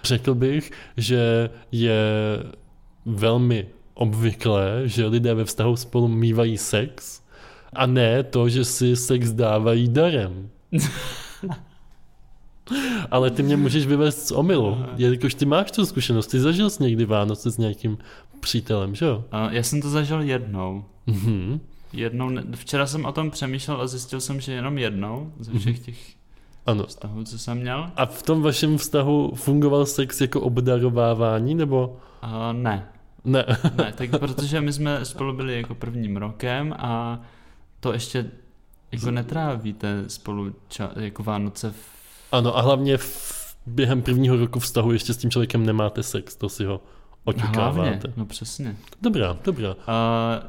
řekl 0.05 0.35
bych, 0.35 0.71
že 0.97 1.51
je 1.73 2.03
velmi 3.07 3.67
obvyklé, 3.95 4.83
že 4.85 5.07
lidé 5.07 5.35
ve 5.35 5.45
vztahu 5.45 5.77
spolu 5.77 6.09
mývají 6.09 6.59
sex 6.59 7.23
a 7.73 7.87
ne 7.87 8.23
to, 8.23 8.49
že 8.49 8.65
si 8.65 8.97
sex 8.97 9.33
dávají 9.33 9.89
darem. 9.89 10.51
Ale 13.11 13.31
ty 13.31 13.43
mě 13.43 13.57
můžeš 13.57 13.87
vyvést 13.87 14.27
z 14.29 14.33
omylu, 14.33 14.79
jelikož 14.97 15.35
ty 15.35 15.47
máš 15.47 15.71
tu 15.71 15.87
zkušenost, 15.87 16.27
ty 16.27 16.41
zažil 16.41 16.71
jsi 16.71 16.83
někdy 16.83 17.05
Vánoce 17.05 17.51
s 17.51 17.59
nějakým 17.59 17.99
přítelem, 18.41 18.95
že 18.95 19.05
jo? 19.07 19.25
Já 19.51 19.63
jsem 19.63 19.83
to 19.83 19.91
zažil 19.91 20.21
jednou. 20.23 20.85
Mhm. 21.07 21.61
Jednou, 21.93 22.31
včera 22.55 22.87
jsem 22.87 23.05
o 23.05 23.13
tom 23.13 23.31
přemýšlel 23.31 23.81
a 23.81 23.87
zjistil 23.87 24.21
jsem, 24.21 24.41
že 24.41 24.53
jenom 24.53 24.79
jednou 24.79 25.33
ze 25.41 25.59
všech 25.59 25.79
těch 25.79 25.97
Ano. 26.67 26.87
vztahu, 26.87 27.25
co 27.25 27.39
jsem 27.39 27.59
měl. 27.59 27.91
A 27.97 28.07
v 28.07 28.23
tom 28.23 28.43
vašem 28.43 28.79
vztahu 28.79 29.33
fungoval 29.35 29.87
sex 29.87 30.21
jako 30.21 30.41
obdarovávání, 30.41 31.55
nebo 31.55 31.97
A 32.23 32.53
ne, 32.53 32.89
ne? 33.25 33.45
ne, 33.77 33.93
tak 33.97 34.11
protože 34.19 34.61
my 34.61 34.73
jsme 34.73 35.05
spolu 35.05 35.33
byli 35.37 35.57
jako 35.57 35.75
prvním 35.75 36.17
rokem 36.17 36.75
a 36.79 37.21
to 37.81 37.93
ještě 37.93 38.31
jako 38.93 39.11
netrávíte 39.11 40.05
spolu 40.07 40.53
ča- 40.71 40.91
jako 41.01 41.23
Vánoce 41.23 41.71
v... 41.71 41.96
Ano, 42.33 42.57
a 42.59 42.61
hlavně 42.61 42.97
v, 42.97 43.57
během 43.67 44.03
prvního 44.03 44.37
roku 44.37 44.61
vztahu 44.61 44.93
ještě 44.93 45.15
s 45.15 45.17
tím 45.17 45.31
člověkem 45.31 45.67
nemáte 45.67 46.03
sex, 46.03 46.37
to 46.37 46.49
si 46.49 46.65
ho 46.65 46.81
Hlavně, 47.27 47.43
očekáváte. 47.45 48.13
no 48.17 48.27
přesně. 48.27 48.77
Dobrá, 49.03 49.39
dobrá. 49.45 49.75
A, 49.87 50.41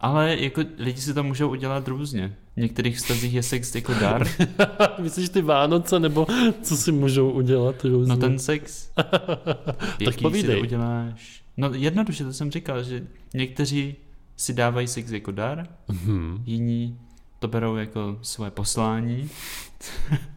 ale 0.00 0.36
jako 0.40 0.60
lidi 0.78 1.00
si 1.00 1.14
to 1.14 1.22
můžou 1.22 1.48
udělat 1.50 1.88
různě. 1.88 2.36
V 2.56 2.60
některých 2.60 2.96
vztazích 2.96 3.34
je 3.34 3.42
sex 3.42 3.74
jako 3.74 3.94
dar, 3.94 4.26
Myslíš 4.98 5.28
ty 5.28 5.42
Vánoce, 5.42 6.00
nebo 6.00 6.26
co 6.62 6.76
si 6.76 6.92
můžou 6.92 7.30
udělat 7.30 7.84
různě? 7.84 8.14
no 8.14 8.20
ten 8.20 8.38
sex, 8.38 8.90
jaký 10.00 10.14
si 10.16 10.22
povídej. 10.22 10.56
to 10.56 10.62
uděláš. 10.62 11.42
No 11.56 11.70
jednoduše, 11.74 12.24
to 12.24 12.32
jsem 12.32 12.50
říkal, 12.50 12.82
že 12.82 13.02
někteří 13.34 13.96
si 14.36 14.52
dávají 14.52 14.86
sex 14.88 15.10
jako 15.10 15.30
dar, 15.32 15.66
Mhm. 15.88 16.42
jiní 16.46 16.98
to 17.38 17.48
berou 17.48 17.76
jako 17.76 18.18
svoje 18.22 18.50
poslání. 18.50 19.30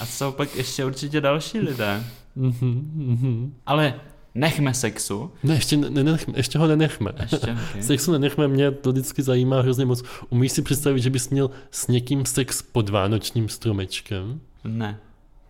A 0.00 0.06
jsou 0.06 0.32
pak 0.32 0.56
ještě 0.56 0.84
určitě 0.84 1.20
další 1.20 1.58
lidé. 1.60 2.04
Mhm, 2.36 2.90
mhm. 2.94 3.54
Ale 3.66 3.94
nechme 4.34 4.74
sexu. 4.74 5.32
Ne, 5.42 5.54
ještě, 5.54 5.76
ne, 5.76 5.90
nenechme, 5.90 6.34
ještě 6.36 6.58
ho 6.58 6.66
nenechme. 6.66 7.12
Ještě, 7.20 7.36
okay. 7.36 7.56
Sexu 7.82 8.12
nenechme, 8.12 8.48
mě 8.48 8.70
to 8.70 8.92
vždycky 8.92 9.22
zajímá 9.22 9.60
hrozně 9.60 9.84
moc. 9.84 10.02
Umíš 10.30 10.52
si 10.52 10.62
představit, 10.62 11.00
že 11.00 11.10
bys 11.10 11.28
měl 11.30 11.50
s 11.70 11.88
někým 11.88 12.26
sex 12.26 12.62
pod 12.62 12.88
vánočním 12.88 13.48
stromečkem? 13.48 14.40
Ne, 14.64 14.98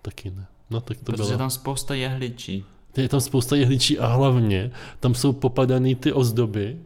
Taky 0.03 0.31
ne. 0.31 0.47
No 0.71 0.81
tak 0.81 0.99
to 0.99 1.05
protože 1.05 1.23
bylo. 1.29 1.39
tam 1.39 1.51
spousta 1.51 1.95
jehličí. 1.95 2.65
Je 2.97 3.09
tam 3.09 3.21
spousta 3.21 3.57
jehličí 3.57 3.99
a 3.99 4.07
hlavně 4.07 4.71
tam 5.01 5.15
jsou 5.15 5.33
popadaný 5.33 5.95
ty 5.95 6.13
ozdoby, 6.13 6.79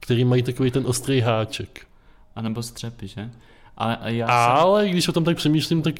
které 0.00 0.24
mají 0.24 0.42
takový 0.42 0.70
ten 0.70 0.86
ostrý 0.86 1.20
háček. 1.20 1.86
A 2.36 2.42
nebo 2.42 2.62
střepy, 2.62 3.08
že? 3.08 3.30
Ale 3.76 3.96
a 3.96 4.08
já 4.08 4.26
jsem... 4.26 4.56
Ale 4.62 4.88
když 4.88 5.08
o 5.08 5.12
tom 5.12 5.24
tak 5.24 5.36
přemýšlím, 5.36 5.82
tak 5.82 5.94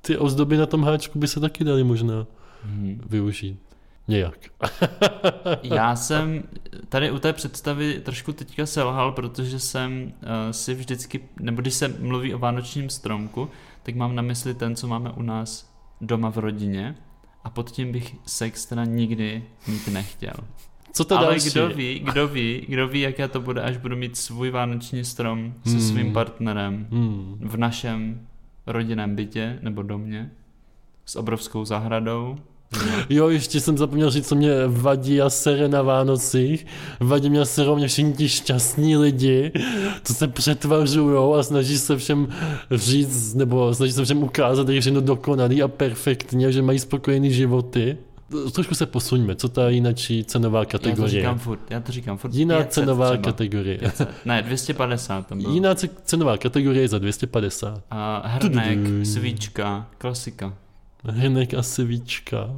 ty 0.00 0.16
ozdoby 0.18 0.56
na 0.56 0.66
tom 0.66 0.82
háčku 0.84 1.18
by 1.18 1.28
se 1.28 1.40
taky 1.40 1.64
daly 1.64 1.84
možná 1.84 2.26
Mhm. 2.64 3.00
využít. 3.06 3.58
Nějak. 4.08 4.38
Já 5.62 5.96
jsem 5.96 6.42
tady 6.88 7.10
u 7.10 7.18
té 7.18 7.32
představy 7.32 8.00
trošku 8.04 8.32
teďka 8.32 8.66
selhal, 8.66 9.12
protože 9.12 9.58
jsem 9.58 10.02
uh, 10.22 10.28
si 10.50 10.74
vždycky, 10.74 11.20
nebo 11.40 11.62
když 11.62 11.74
se 11.74 11.88
mluví 11.88 12.34
o 12.34 12.38
vánočním 12.38 12.90
stromku, 12.90 13.50
tak 13.82 13.94
mám 13.94 14.14
na 14.14 14.22
mysli 14.22 14.54
ten, 14.54 14.76
co 14.76 14.86
máme 14.86 15.10
u 15.10 15.22
nás 15.22 15.70
doma 16.00 16.30
v 16.30 16.38
rodině 16.38 16.94
a 17.44 17.50
pod 17.50 17.70
tím 17.70 17.92
bych 17.92 18.16
sex 18.26 18.66
teda 18.66 18.84
nikdy 18.84 19.44
mít 19.66 19.88
nechtěl. 19.88 20.34
Co 20.92 21.04
to 21.04 21.18
Ale 21.18 21.26
další? 21.26 21.50
kdo 21.50 21.68
ví, 21.68 21.98
kdo 21.98 22.28
ví, 22.28 22.64
kdo 22.68 22.88
ví, 22.88 23.00
jaké 23.00 23.28
to 23.28 23.40
bude, 23.40 23.60
až 23.62 23.76
budu 23.76 23.96
mít 23.96 24.16
svůj 24.16 24.50
vánoční 24.50 25.04
strom 25.04 25.54
se 25.64 25.70
Hmm. 25.70 25.80
svým 25.80 26.12
partnerem 26.12 26.86
Hmm. 26.90 27.38
v 27.42 27.56
našem 27.56 28.20
rodinném 28.66 29.16
bytě 29.16 29.58
nebo 29.62 29.82
domě 29.82 30.30
s 31.06 31.16
obrovskou 31.16 31.64
zahradou. 31.64 32.36
Jo, 33.10 33.28
ještě 33.28 33.60
jsem 33.60 33.78
zapomněl 33.78 34.10
říct, 34.10 34.28
co 34.28 34.34
mě 34.34 34.50
vadí 34.66 35.20
a 35.20 35.30
sere 35.30 35.68
na 35.68 35.82
Vánocích. 35.82 36.66
Vadí 37.00 37.30
mě 37.30 37.40
a 37.40 37.44
serou 37.44 37.76
mě 37.76 37.88
všichni 37.88 38.12
ti 38.12 38.28
šťastní 38.28 38.96
lidi, 38.96 39.52
co 40.04 40.14
se 40.14 40.28
přetvařujou 40.28 41.34
a 41.34 41.42
snaží 41.42 41.78
se 41.78 41.96
všem 41.96 42.28
říct, 42.70 43.34
nebo 43.34 43.74
snaží 43.74 43.92
se 43.92 44.04
všem 44.04 44.22
ukázat, 44.22 44.68
že 44.68 44.74
je 44.74 44.80
všechno 44.80 45.00
dokonalý 45.00 45.62
a 45.62 45.68
perfektní, 45.68 46.46
a 46.46 46.50
že 46.50 46.62
mají 46.62 46.78
spokojený 46.78 47.32
životy. 47.32 47.96
Trošku 48.52 48.74
se 48.74 48.86
posuňme, 48.86 49.34
co 49.36 49.48
ta 49.48 49.68
jinačí 49.68 50.24
cenová 50.24 50.58
Já 50.58 50.64
to 50.64 50.70
kategorie? 50.70 51.10
říkám 51.10 51.38
furt, 51.38 51.60
já 51.70 51.80
to 51.80 51.92
říkám 51.92 52.18
furt. 52.18 52.34
Jiná 52.34 52.56
500 52.56 52.72
cenová 52.72 53.08
třeba. 53.10 53.22
kategorie. 53.22 53.78
500. 53.78 54.08
Ne, 54.24 54.42
250 54.42 55.26
tam 55.26 55.38
bylo. 55.42 55.54
Jiná 55.54 55.74
ce- 55.74 55.88
cenová 56.04 56.36
kategorie 56.38 56.82
je 56.82 56.88
za 56.88 56.98
250. 56.98 57.82
A 57.90 58.22
hrnek, 58.28 58.78
svíčka, 59.02 59.86
klasika. 59.98 60.54
Hrnek 61.04 61.54
a 61.54 61.62
svíčka. 61.62 62.50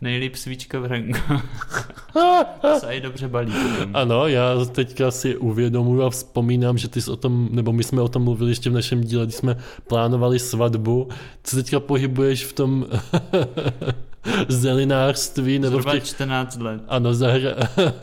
Nejlíp 0.00 0.36
svíčka 0.36 0.80
v 0.80 0.84
hrnku. 0.84 1.18
se 2.78 2.86
i 2.94 3.00
dobře 3.00 3.28
balí. 3.28 3.52
potom. 3.52 3.90
Ano, 3.96 4.26
já 4.26 4.64
teďka 4.64 5.10
si 5.10 5.36
uvědomuji 5.36 6.02
a 6.02 6.10
vzpomínám, 6.10 6.78
že 6.78 6.88
ty 6.88 7.02
jsi 7.02 7.10
o 7.10 7.16
tom, 7.16 7.48
nebo 7.52 7.72
my 7.72 7.84
jsme 7.84 8.02
o 8.02 8.08
tom 8.08 8.22
mluvili 8.24 8.50
ještě 8.50 8.70
v 8.70 8.72
našem 8.72 9.00
díle, 9.00 9.24
když 9.24 9.34
jsme 9.36 9.56
plánovali 9.88 10.38
svatbu. 10.38 11.08
Co 11.44 11.56
teďka 11.56 11.80
pohybuješ 11.80 12.44
v 12.44 12.52
tom 12.52 12.86
zelinářství, 14.48 15.58
nebo 15.58 15.70
Zhruba 15.76 15.92
těch, 15.94 16.04
14 16.04 16.56
let. 16.60 16.82
ano, 16.88 17.14
zahra, 17.14 17.50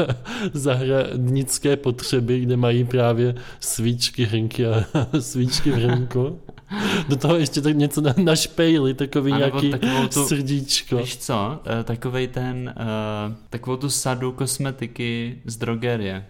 zahradnické 0.54 1.76
potřeby, 1.78 2.40
kde 2.40 2.58
mají 2.58 2.84
právě 2.84 3.36
svíčky, 3.60 4.26
hrnky 4.26 4.66
a 4.68 4.84
svíčky 5.20 5.72
v 5.72 5.76
hrnku. 5.76 6.40
Do 7.10 7.16
toho 7.16 7.36
ještě 7.36 7.62
tak 7.62 7.76
něco 7.76 8.02
na, 8.02 8.14
na 8.24 8.36
špejli, 8.36 8.94
takový 8.94 9.32
A 9.32 9.38
nebo 9.38 9.60
nějaký 9.62 9.88
tu- 10.14 10.26
srdíčko. 10.28 10.98
Víš 10.98 11.18
co, 11.18 11.60
Eh, 11.80 11.84
takovej 11.84 12.28
ten, 12.28 12.74
uh, 12.78 13.34
takovou 13.50 13.78
tu 13.78 13.90
sadu 13.90 14.32
kosmetiky 14.32 15.42
z 15.46 15.58
drogerie. 15.58 16.26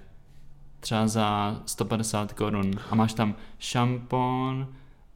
Třeba 0.79 1.07
za 1.07 1.55
150 1.65 2.33
korun. 2.33 2.71
A 2.91 2.95
máš 2.95 3.13
tam 3.13 3.35
šampon, 3.59 4.67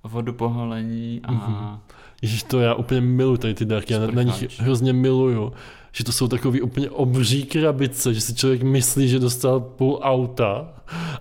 vodu 0.04 0.34
po 0.34 0.50
holení 0.50 1.22
a... 1.24 1.32
Mhm. 1.32 1.80
Ježiš, 2.22 2.44
to 2.44 2.60
já 2.60 2.74
úplně 2.74 3.02
miluji 3.02 3.38
tady 3.38 3.54
ty 3.54 3.66
dárky, 3.66 3.94
já 3.94 4.00
na, 4.00 4.08
na 4.08 4.24
nich 4.24 4.60
hrozně 4.60 4.94
miluju. 4.94 5.54
Že 5.92 6.04
to 6.04 6.12
jsou 6.12 6.28
takový 6.28 6.62
úplně 6.62 6.90
obří 6.90 7.44
krabice, 7.44 8.14
že 8.14 8.22
si 8.22 8.36
člověk 8.36 8.64
myslí, 8.64 9.08
že 9.10 9.20
dostal 9.20 9.60
půl 9.60 10.00
auta 10.04 10.68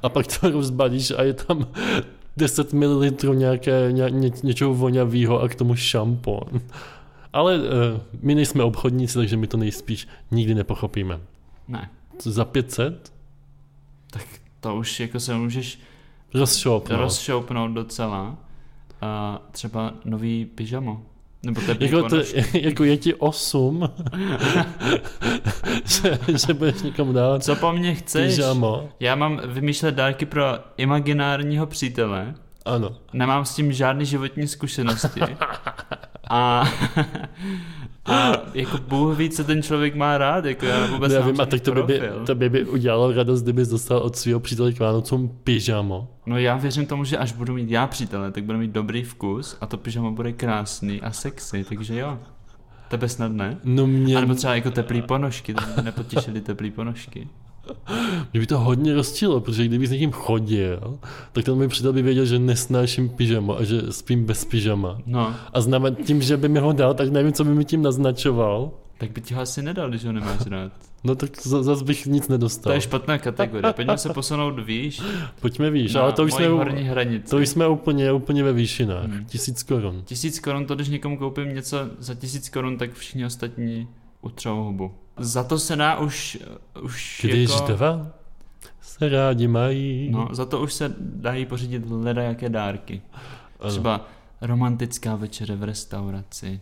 a 0.02 0.08
pak 0.08 0.26
to 0.26 0.50
rozbalíš 0.50 1.10
a 1.10 1.22
je 1.22 1.32
tam 1.32 1.66
10 2.36 2.72
ml 2.72 3.10
nějaké, 3.34 3.88
ně, 3.92 4.04
ně, 4.10 4.30
něčeho 4.42 4.74
vonavého 4.74 5.40
a 5.42 5.48
k 5.48 5.54
tomu 5.54 5.74
šampon. 5.76 6.60
Ale 7.32 7.58
uh, 7.58 7.64
my 8.22 8.34
nejsme 8.34 8.64
obchodníci, 8.64 9.14
takže 9.14 9.36
my 9.36 9.46
to 9.46 9.56
nejspíš 9.56 10.08
nikdy 10.30 10.54
nepochopíme. 10.54 11.20
Ne, 11.68 11.90
Co, 12.18 12.30
za 12.32 12.44
500? 12.44 13.12
tak 14.10 14.22
to 14.60 14.76
už 14.76 15.00
jako 15.00 15.20
se 15.20 15.34
můžeš 15.34 15.78
Rozšoupnout. 16.34 17.00
rozšoupnout 17.00 17.70
docela. 17.72 18.36
A 19.00 19.40
třeba 19.50 19.92
nový 20.04 20.44
pyžamo. 20.46 21.02
Nebo 21.42 21.60
teplý 21.60 21.86
Jako, 21.86 22.08
to, 22.08 22.16
jako 22.52 22.84
je 22.84 22.96
ti 22.96 23.14
8, 23.14 23.88
že, 25.84 26.18
že 26.46 26.54
budeš 26.54 26.82
někomu 26.82 27.12
dávat 27.12 27.44
Co 27.44 27.56
po 27.56 27.72
mně 27.72 27.94
chceš? 27.94 28.26
pyžamo. 28.34 28.88
Já 29.00 29.14
mám 29.14 29.40
vymýšlet 29.46 29.94
dárky 29.94 30.26
pro 30.26 30.42
imaginárního 30.76 31.66
přítele. 31.66 32.34
Ano. 32.64 32.96
Nemám 33.12 33.44
s 33.44 33.54
tím 33.54 33.72
žádné 33.72 34.04
životní 34.04 34.48
zkušenosti. 34.48 35.20
A, 36.30 36.64
a 38.08 38.32
jako 38.54 38.78
Bůh 38.78 39.18
ví, 39.18 39.30
co 39.30 39.44
ten 39.44 39.62
člověk 39.62 39.94
má 39.94 40.18
rád. 40.18 40.44
Jako 40.44 40.66
já 40.66 40.86
vůbec 40.86 41.12
Já 41.12 41.20
vím, 41.20 41.40
a 41.40 41.46
tak 41.46 41.60
to 41.60 41.72
by, 41.72 41.82
by, 41.82 42.00
to 42.26 42.34
by, 42.34 42.48
by 42.48 42.64
udělalo 42.64 43.12
radost, 43.12 43.42
kdyby 43.42 43.66
dostal 43.66 43.98
od 43.98 44.16
svého 44.16 44.40
přítele 44.40 44.72
k 44.72 44.80
Vánocům 44.80 45.38
pyžamo. 45.44 46.08
No 46.26 46.38
já 46.38 46.56
věřím 46.56 46.86
tomu, 46.86 47.04
že 47.04 47.18
až 47.18 47.32
budu 47.32 47.54
mít 47.54 47.70
já 47.70 47.86
přítele, 47.86 48.32
tak 48.32 48.44
budu 48.44 48.58
mít 48.58 48.70
dobrý 48.70 49.02
vkus 49.02 49.56
a 49.60 49.66
to 49.66 49.76
pyžamo 49.76 50.10
bude 50.10 50.32
krásný 50.32 51.00
a 51.00 51.12
sexy, 51.12 51.64
takže 51.64 51.98
jo. 51.98 52.18
Tebe 52.88 53.08
snad 53.08 53.32
ne? 53.32 53.58
No 53.64 53.86
mě, 53.86 54.16
A 54.16 54.20
nebo 54.20 54.34
třeba 54.34 54.54
jako 54.54 54.70
teplý 54.70 55.02
ponožky, 55.02 55.54
to 55.54 55.82
nepotěšily 55.82 56.40
teplý 56.40 56.70
ponožky. 56.70 57.28
mě 58.32 58.40
by 58.40 58.46
to 58.46 58.58
hodně 58.58 58.94
rozčilo, 58.94 59.40
protože 59.40 59.64
kdyby 59.64 59.86
s 59.86 59.90
někým 59.90 60.10
chodil, 60.12 60.98
tak 61.32 61.44
ten 61.44 61.54
můj 61.54 61.68
přítel 61.68 61.92
by 61.92 62.02
věděl, 62.02 62.24
že 62.26 62.38
nesnáším 62.38 63.08
pyžamo 63.08 63.58
a 63.58 63.64
že 63.64 63.82
spím 63.90 64.24
bez 64.24 64.44
pyžama. 64.44 64.98
No, 65.06 65.34
A 65.52 65.60
znamená 65.60 65.96
tím, 66.04 66.22
že 66.22 66.36
by 66.36 66.48
mi 66.48 66.58
ho 66.58 66.72
dal, 66.72 66.94
tak 66.94 67.08
nevím, 67.10 67.32
co 67.32 67.44
by 67.44 67.54
mi 67.54 67.64
tím 67.64 67.82
naznačoval. 67.82 68.70
tak 68.98 69.10
by 69.10 69.20
ti 69.20 69.34
ho 69.34 69.40
asi 69.40 69.62
nedal, 69.62 69.88
když 69.88 70.04
ho 70.04 70.12
nemáš 70.12 70.46
rád. 70.46 70.72
No 71.04 71.14
tak 71.14 71.30
za- 71.42 71.62
zas 71.62 71.82
bych 71.82 72.06
nic 72.06 72.26
To 72.26 72.32
nedostal. 72.32 72.72
je 72.72 72.80
špatná 72.80 73.18
kategorie. 73.18 73.72
Pojďme 73.72 73.98
se 73.98 74.12
posunout 74.12 74.58
výš. 74.66 75.02
Pojďme 75.40 75.70
výš, 75.70 75.94
ale 75.94 76.12
to 76.12 76.24
už 76.24 76.32
jsme, 76.32 76.48
horní 76.48 76.82
hranici. 76.82 77.30
to 77.30 77.36
už 77.36 77.48
jsme 77.48 77.68
úplně, 77.68 78.12
úplně 78.12 78.42
ve 78.44 78.52
výšinách. 78.52 79.04
Hmm. 79.04 79.24
Tisíc 79.24 79.62
korun. 79.62 80.02
Tisíc 80.04 80.40
korun, 80.40 80.66
to 80.66 80.74
když 80.74 80.88
někomu 80.88 81.16
koupím 81.18 81.54
něco 81.54 81.76
za 81.98 82.14
tisíc 82.14 82.48
korun, 82.48 82.78
tak 82.78 82.92
všichni 82.94 83.26
ostatní 83.26 83.88
utřou 84.22 84.64
hubu. 84.64 84.94
Za 85.16 85.44
to 85.44 85.58
se 85.58 85.76
dá 85.76 85.98
už, 85.98 86.38
už 86.82 87.20
Když 87.24 87.50
jako... 87.50 87.72
dva 87.72 88.06
se 88.80 89.08
rádi 89.08 89.48
mají. 89.48 90.10
No, 90.10 90.28
za 90.32 90.44
to 90.46 90.60
už 90.60 90.72
se 90.72 90.94
dají 90.98 91.46
pořídit 91.46 91.82
leda 91.90 92.22
jaké 92.22 92.48
dárky. 92.48 93.02
Ano. 93.60 93.70
Třeba 93.70 94.06
romantická 94.40 95.16
večeře 95.16 95.56
v 95.56 95.62
restauraci, 95.64 96.60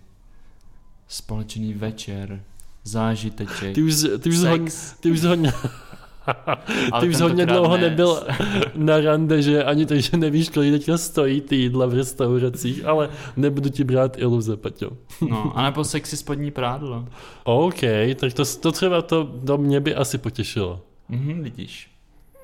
společný 1.09 1.75
večer, 1.75 2.43
zážiteček, 2.85 3.75
Ty 3.75 3.83
už, 3.83 3.95
ty 4.21 4.29
už, 4.31 4.37
sex. 4.39 4.93
ty 5.01 5.11
už 5.11 5.23
hodně, 5.25 5.53
Ty 7.01 7.09
už 7.09 7.21
hodně 7.21 7.47
dlouho 7.47 7.77
ne. 7.77 7.83
nebyl 7.83 8.27
na 8.75 9.01
rande, 9.01 9.43
že 9.43 9.65
ani 9.65 9.87
to, 9.87 9.97
že 9.97 10.17
nevíš, 10.17 10.49
kolik 10.49 10.73
teďka 10.73 10.99
stojí 10.99 11.41
ty 11.41 11.57
jídla 11.57 11.87
v 11.87 11.95
restauracích, 11.95 12.85
ale 12.85 13.09
nebudu 13.37 13.69
ti 13.69 13.85
brát 13.85 14.19
iluze, 14.19 14.57
Paťo. 14.57 14.91
no, 15.31 15.53
anebo 15.59 15.85
sexy 15.85 16.17
spodní 16.17 16.51
prádlo. 16.51 17.09
OK, 17.45 17.81
tak 18.17 18.33
to, 18.33 18.45
to 18.61 18.73
třeba 18.73 19.03
to 19.03 19.31
do 19.43 19.59
mě 19.59 19.81
by 19.81 19.95
asi 19.95 20.19
potěšilo. 20.19 20.81
Mhm, 21.09 21.43
vidíš. 21.43 21.91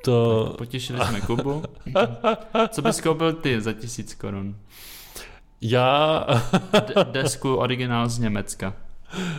To... 0.05 0.45
Tak 0.49 0.57
potěšili 0.57 1.01
jsme 1.05 1.21
Kubu. 1.21 1.63
Co 2.69 2.83
bys 2.83 3.01
koupil 3.01 3.33
ty 3.33 3.61
za 3.61 3.73
tisíc 3.73 4.15
korun? 4.15 4.57
Já... 5.61 6.27
D- 6.73 7.05
desku 7.11 7.55
originál 7.55 8.09
z 8.09 8.19
Německa. 8.19 8.75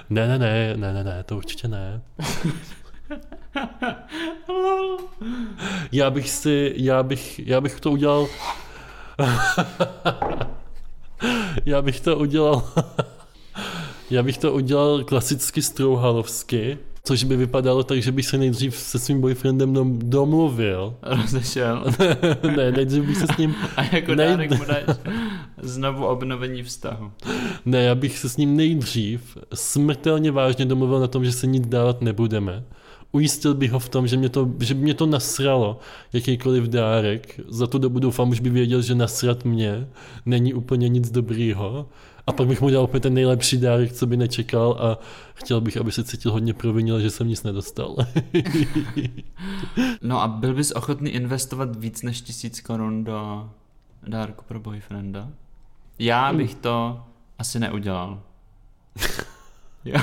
Ne, 0.09 0.27
ne, 0.27 0.39
ne, 0.39 0.77
ne, 0.77 0.93
ne, 0.93 1.03
ne, 1.03 1.23
to 1.23 1.37
určitě 1.37 1.67
ne. 1.67 2.01
já 5.91 6.09
bych 6.09 6.29
si, 6.29 6.73
já 6.77 7.03
bych, 7.03 7.47
já 7.47 7.61
bych 7.61 7.79
to 7.79 7.91
udělal... 7.91 8.27
já 11.65 11.81
bych 11.81 11.99
to 11.99 12.17
udělal... 12.17 12.71
já 14.09 14.23
bych 14.23 14.37
to 14.37 14.53
udělal 14.53 15.03
klasicky 15.03 15.61
strouhalovsky 15.61 16.77
což 17.05 17.23
by 17.23 17.37
vypadalo 17.37 17.83
tak, 17.83 18.01
že 18.01 18.11
bych 18.11 18.25
se 18.25 18.37
nejdřív 18.37 18.75
se 18.75 18.99
svým 18.99 19.21
boyfriendem 19.21 19.73
dom, 19.73 19.99
domluvil. 19.99 20.95
Rozešel. 21.01 21.83
ne, 22.55 22.71
nejdřív 22.71 23.03
bych 23.03 23.17
se 23.17 23.27
s 23.27 23.37
ním... 23.37 23.55
A 23.77 23.83
jako 23.83 24.15
nej... 24.15 24.27
dárek 24.27 24.51
mu 24.51 24.65
dáš 24.65 24.83
znovu 25.61 26.05
obnovení 26.05 26.63
vztahu. 26.63 27.11
Ne, 27.65 27.83
já 27.83 27.95
bych 27.95 28.19
se 28.19 28.29
s 28.29 28.37
ním 28.37 28.57
nejdřív 28.57 29.37
smrtelně 29.53 30.31
vážně 30.31 30.65
domluvil 30.65 30.99
na 30.99 31.07
tom, 31.07 31.25
že 31.25 31.31
se 31.31 31.47
nic 31.47 31.67
dávat 31.67 32.01
nebudeme. 32.01 32.63
Ujistil 33.15 33.53
bych 33.53 33.71
ho 33.71 33.79
v 33.79 33.89
tom, 33.89 34.07
že 34.07 34.17
mě 34.17 34.29
to, 34.29 34.51
že 34.59 34.73
by 34.73 34.81
mě 34.81 34.93
to 34.93 35.05
nasralo, 35.05 35.79
jakýkoliv 36.13 36.63
dárek. 36.63 37.39
Za 37.47 37.67
tu 37.67 37.77
dobu 37.77 37.99
doufám, 37.99 38.29
už 38.29 38.39
by 38.39 38.49
věděl, 38.49 38.81
že 38.81 38.95
nasrat 38.95 39.45
mě 39.45 39.87
není 40.25 40.53
úplně 40.53 40.89
nic 40.89 41.11
dobrýho 41.11 41.89
a 42.27 42.31
pak 42.31 42.47
bych 42.47 42.61
mu 42.61 42.69
dal 42.69 42.83
úplně 42.83 42.99
ten 42.99 43.13
nejlepší 43.13 43.57
dárek, 43.57 43.93
co 43.93 44.07
by 44.07 44.17
nečekal 44.17 44.77
a 44.79 44.97
chtěl 45.33 45.61
bych, 45.61 45.77
aby 45.77 45.91
se 45.91 46.03
cítil 46.03 46.31
hodně 46.31 46.53
provinil, 46.53 46.99
že 46.99 47.09
jsem 47.09 47.27
nic 47.27 47.43
nedostal. 47.43 47.95
no 50.01 50.21
a 50.21 50.27
byl 50.27 50.53
bys 50.53 50.71
ochotný 50.71 51.09
investovat 51.09 51.75
víc 51.75 52.01
než 52.01 52.21
tisíc 52.21 52.61
korun 52.61 53.03
do 53.03 53.49
dárku 54.07 54.45
pro 54.47 54.59
boyfrienda? 54.59 55.29
Já 55.99 56.33
bych 56.33 56.55
to 56.55 57.03
asi 57.39 57.59
neudělal. 57.59 58.21
jo. 59.85 59.99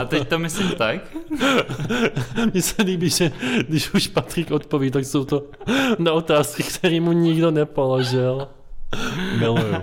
A 0.00 0.04
teď 0.04 0.28
to 0.28 0.38
myslím 0.38 0.70
tak? 0.70 1.16
Mně 2.52 2.62
se 2.62 2.82
líbí, 2.82 3.10
že 3.10 3.32
když 3.68 3.94
už 3.94 4.06
Patrik 4.06 4.50
odpoví, 4.50 4.90
tak 4.90 5.04
jsou 5.04 5.24
to 5.24 5.42
na 5.98 6.12
otázky, 6.12 6.62
které 6.62 7.00
mu 7.00 7.12
nikdo 7.12 7.50
nepoložil. 7.50 8.48
Miluju. 9.38 9.74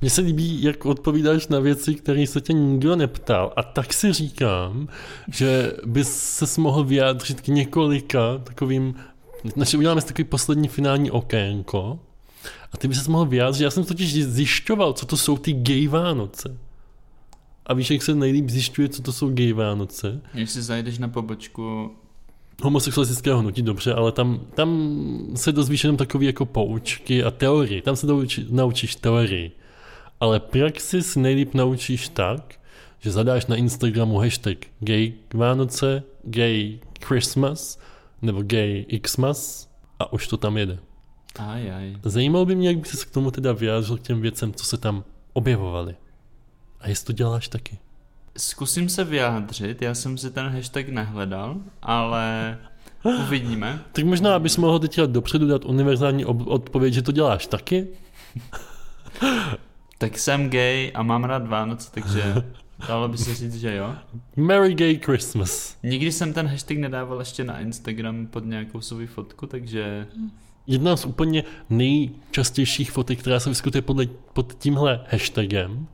Mně 0.00 0.10
se 0.10 0.20
líbí, 0.20 0.62
jak 0.62 0.86
odpovídáš 0.86 1.48
na 1.48 1.60
věci, 1.60 1.94
které 1.94 2.26
se 2.26 2.40
tě 2.40 2.52
nikdo 2.52 2.96
neptal. 2.96 3.52
A 3.56 3.62
tak 3.62 3.92
si 3.92 4.12
říkám, 4.12 4.88
že 5.28 5.72
bys 5.86 6.30
se 6.30 6.60
mohl 6.60 6.84
vyjádřit 6.84 7.40
k 7.40 7.48
několika 7.48 8.38
takovým... 8.44 8.94
Naše 9.56 9.76
uděláme 9.76 10.02
takový 10.02 10.24
poslední 10.24 10.68
finální 10.68 11.10
okénko, 11.10 11.98
a 12.72 12.76
ty 12.76 12.88
by 12.88 12.94
se 12.94 13.10
mohl 13.10 13.26
vyjádřit, 13.26 13.64
já 13.64 13.70
jsem 13.70 13.84
totiž 13.84 14.24
zjišťoval, 14.24 14.92
co 14.92 15.06
to 15.06 15.16
jsou 15.16 15.36
ty 15.36 15.52
gay 15.52 15.88
Vánoce. 15.88 16.58
A 17.66 17.74
víš, 17.74 17.90
jak 17.90 18.02
se 18.02 18.14
nejlíp 18.14 18.50
zjišťuje, 18.50 18.88
co 18.88 19.02
to 19.02 19.12
jsou 19.12 19.28
gay 19.28 19.52
Vánoce? 19.52 20.20
Když 20.32 20.50
si 20.50 20.62
zajdeš 20.62 20.98
na 20.98 21.08
pobočku 21.08 21.90
homosexualistického 22.62 23.38
hnutí, 23.38 23.62
dobře, 23.62 23.94
ale 23.94 24.12
tam, 24.12 24.40
tam 24.54 24.98
se 25.34 25.52
dozvíš 25.52 25.84
jenom 25.84 25.96
takové 25.96 26.24
jako 26.24 26.46
poučky 26.46 27.24
a 27.24 27.30
teorie. 27.30 27.82
Tam 27.82 27.96
se 27.96 28.06
naučí, 28.06 28.46
naučíš 28.50 28.96
teorii. 28.96 29.52
Ale 30.20 30.40
praxi 30.40 31.02
si 31.02 31.20
nejlíp 31.20 31.54
naučíš 31.54 32.08
tak, 32.08 32.54
že 33.00 33.10
zadáš 33.10 33.46
na 33.46 33.56
Instagramu 33.56 34.18
hashtag 34.18 34.58
gay 34.80 35.12
Vánoce, 35.34 36.02
gay 36.24 36.78
Christmas 37.04 37.78
nebo 38.22 38.42
gay 38.42 38.86
Xmas 39.02 39.68
a 39.98 40.12
už 40.12 40.28
to 40.28 40.36
tam 40.36 40.56
jede. 40.56 40.78
Aj, 41.38 41.72
aj. 41.72 41.96
Zajímalo 42.04 42.46
by 42.46 42.54
mě, 42.54 42.68
jak 42.68 42.78
by 42.78 42.88
se 42.88 43.06
k 43.06 43.10
tomu 43.10 43.30
teda 43.30 43.52
vyjádřil 43.52 43.96
k 43.96 44.02
těm 44.02 44.20
věcem, 44.20 44.52
co 44.52 44.64
se 44.64 44.76
tam 44.76 45.04
objevovaly. 45.32 45.94
A 46.80 46.88
jestli 46.88 47.06
to 47.06 47.12
děláš 47.12 47.48
taky. 47.48 47.78
Zkusím 48.36 48.88
se 48.88 49.04
vyjádřit, 49.04 49.82
já 49.82 49.94
jsem 49.94 50.18
si 50.18 50.30
ten 50.30 50.48
hashtag 50.48 50.88
nehledal, 50.88 51.56
ale 51.82 52.58
uvidíme. 53.04 53.82
tak 53.92 54.04
možná 54.04 54.38
bys 54.38 54.56
mohl 54.56 54.78
teď 54.78 55.00
dopředu 55.00 55.46
dát 55.46 55.64
univerzální 55.64 56.24
odpověď, 56.24 56.94
že 56.94 57.02
to 57.02 57.12
děláš 57.12 57.46
taky? 57.46 57.88
tak 59.98 60.18
jsem 60.18 60.50
gay 60.50 60.90
a 60.94 61.02
mám 61.02 61.24
rád 61.24 61.46
Vánoce, 61.46 61.90
takže 61.92 62.34
dalo 62.88 63.08
by 63.08 63.18
se 63.18 63.34
říct, 63.34 63.54
že 63.54 63.76
jo. 63.76 63.94
Merry 64.36 64.74
Gay 64.74 64.98
Christmas. 65.04 65.76
Nikdy 65.82 66.12
jsem 66.12 66.32
ten 66.32 66.46
hashtag 66.46 66.78
nedával 66.78 67.18
ještě 67.18 67.44
na 67.44 67.60
Instagram 67.60 68.26
pod 68.26 68.46
nějakou 68.46 68.80
svou 68.80 69.06
fotku, 69.06 69.46
takže 69.46 70.06
Jedna 70.66 70.96
z 70.96 71.04
úplně 71.04 71.44
nejčastějších 71.70 72.90
fotek, 72.90 73.18
která 73.18 73.40
se 73.40 73.48
vyskytuje 73.48 73.82
podle, 73.82 74.06
pod 74.32 74.54
tímhle 74.58 75.04
hashtagem, 75.10 75.86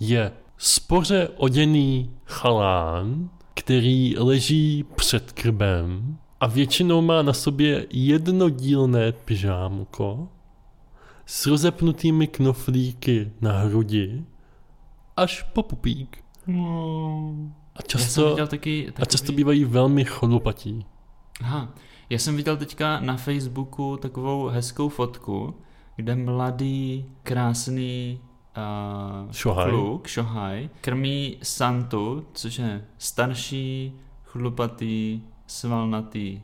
je 0.00 0.32
spoře 0.56 1.28
oděný 1.36 2.10
chalán, 2.24 3.30
který 3.54 4.14
leží 4.18 4.84
před 4.96 5.32
krbem 5.32 6.18
a 6.40 6.46
většinou 6.46 7.02
má 7.02 7.22
na 7.22 7.32
sobě 7.32 7.86
jednodílné 7.90 9.12
pyžámko 9.12 10.28
s 11.26 11.46
rozepnutými 11.46 12.26
knoflíky 12.26 13.32
na 13.40 13.58
hrudi 13.58 14.24
až 15.16 15.42
po 15.42 15.62
pupík. 15.62 16.24
A 17.76 17.82
často, 17.82 18.36
taky, 18.36 18.46
takový... 18.48 18.88
a 19.02 19.04
často 19.04 19.32
bývají 19.32 19.64
velmi 19.64 20.04
chlupatí. 20.04 20.86
Aha, 21.40 21.74
já 22.10 22.18
jsem 22.18 22.36
viděl 22.36 22.56
teďka 22.56 23.00
na 23.00 23.16
Facebooku 23.16 23.96
takovou 23.96 24.46
hezkou 24.46 24.88
fotku, 24.88 25.54
kde 25.96 26.16
mladý, 26.16 27.04
krásný 27.22 28.20
uh, 28.56 29.32
šohaj. 29.32 29.70
kluk, 29.70 30.06
šohaj, 30.06 30.68
krmí 30.80 31.38
Santu, 31.42 32.26
což 32.32 32.58
je 32.58 32.84
starší, 32.98 33.92
chlupatý, 34.24 35.20
svalnatý 35.46 36.40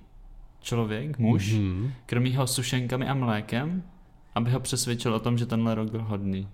člověk, 0.61 1.19
muž, 1.19 1.53
mm-hmm. 1.53 1.91
krmí 2.07 2.37
ho 2.37 2.47
sušenkami 2.47 3.09
a 3.09 3.15
mlékem, 3.15 3.83
aby 4.35 4.51
ho 4.51 4.61
přesvědčil 4.61 5.15
o 5.15 5.21
tom, 5.21 5.39
že 5.39 5.47
tenhle 5.47 5.75
rok 5.75 5.91
byl 5.91 6.03
hodný. 6.03 6.49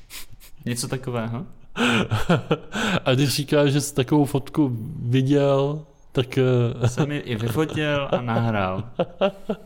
Něco 0.64 0.88
takového? 0.88 1.46
a 3.04 3.14
když 3.14 3.28
říkáš, 3.28 3.72
že 3.72 3.80
jsi 3.80 3.94
takovou 3.94 4.24
fotku 4.24 4.76
viděl, 4.98 5.86
tak... 6.14 6.38
Uh... 6.78 6.86
Jsem 6.86 7.12
ji 7.12 7.18
i 7.18 7.36
vyfotil 7.36 8.08
a 8.12 8.20
nahrál. 8.20 8.84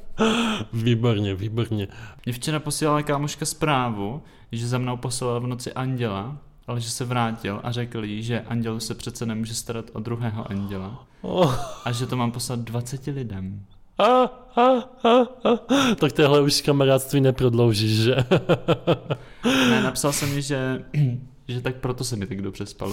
Výborně, 0.73 1.35
výborně. 1.35 1.89
Mě 2.27 2.33
včera 2.33 2.61
posílala 2.61 3.03
kámoška 3.03 3.47
zprávu, 3.47 4.23
že 4.53 4.69
za 4.69 4.79
mnou 4.79 4.97
poslala 4.97 5.39
v 5.39 5.47
noci 5.47 5.73
anděla, 5.73 6.37
ale 6.67 6.81
že 6.81 6.91
se 6.91 7.05
vrátil 7.05 7.61
a 7.63 7.73
řekl 7.73 8.05
jí, 8.05 8.23
že 8.23 8.41
anděl 8.41 8.81
se 8.81 8.95
přece 8.95 9.27
nemůže 9.27 9.55
starat 9.55 9.85
o 9.93 10.01
druhého 10.01 10.51
anděla. 10.51 11.07
Oh. 11.23 11.55
A 11.85 11.93
že 11.93 12.07
to 12.07 12.17
mám 12.17 12.33
poslat 12.33 12.59
20 12.59 13.07
lidem. 13.07 13.63
A, 13.99 14.05
a, 14.57 14.67
a. 15.09 15.27
Tak 15.95 16.13
tohle 16.13 16.41
už 16.41 16.61
kamarádství 16.61 17.21
neprodloužíš, 17.21 17.99
že? 17.99 18.17
ne, 19.45 19.83
napsal 19.83 20.13
jsem 20.13 20.35
mi, 20.35 20.43
že 20.43 20.85
že 21.49 21.61
tak 21.61 21.77
proto 21.77 22.05
se 22.05 22.17
mi 22.17 22.27
tak 22.27 22.43
dobře 22.43 22.67
spalo. 22.67 22.93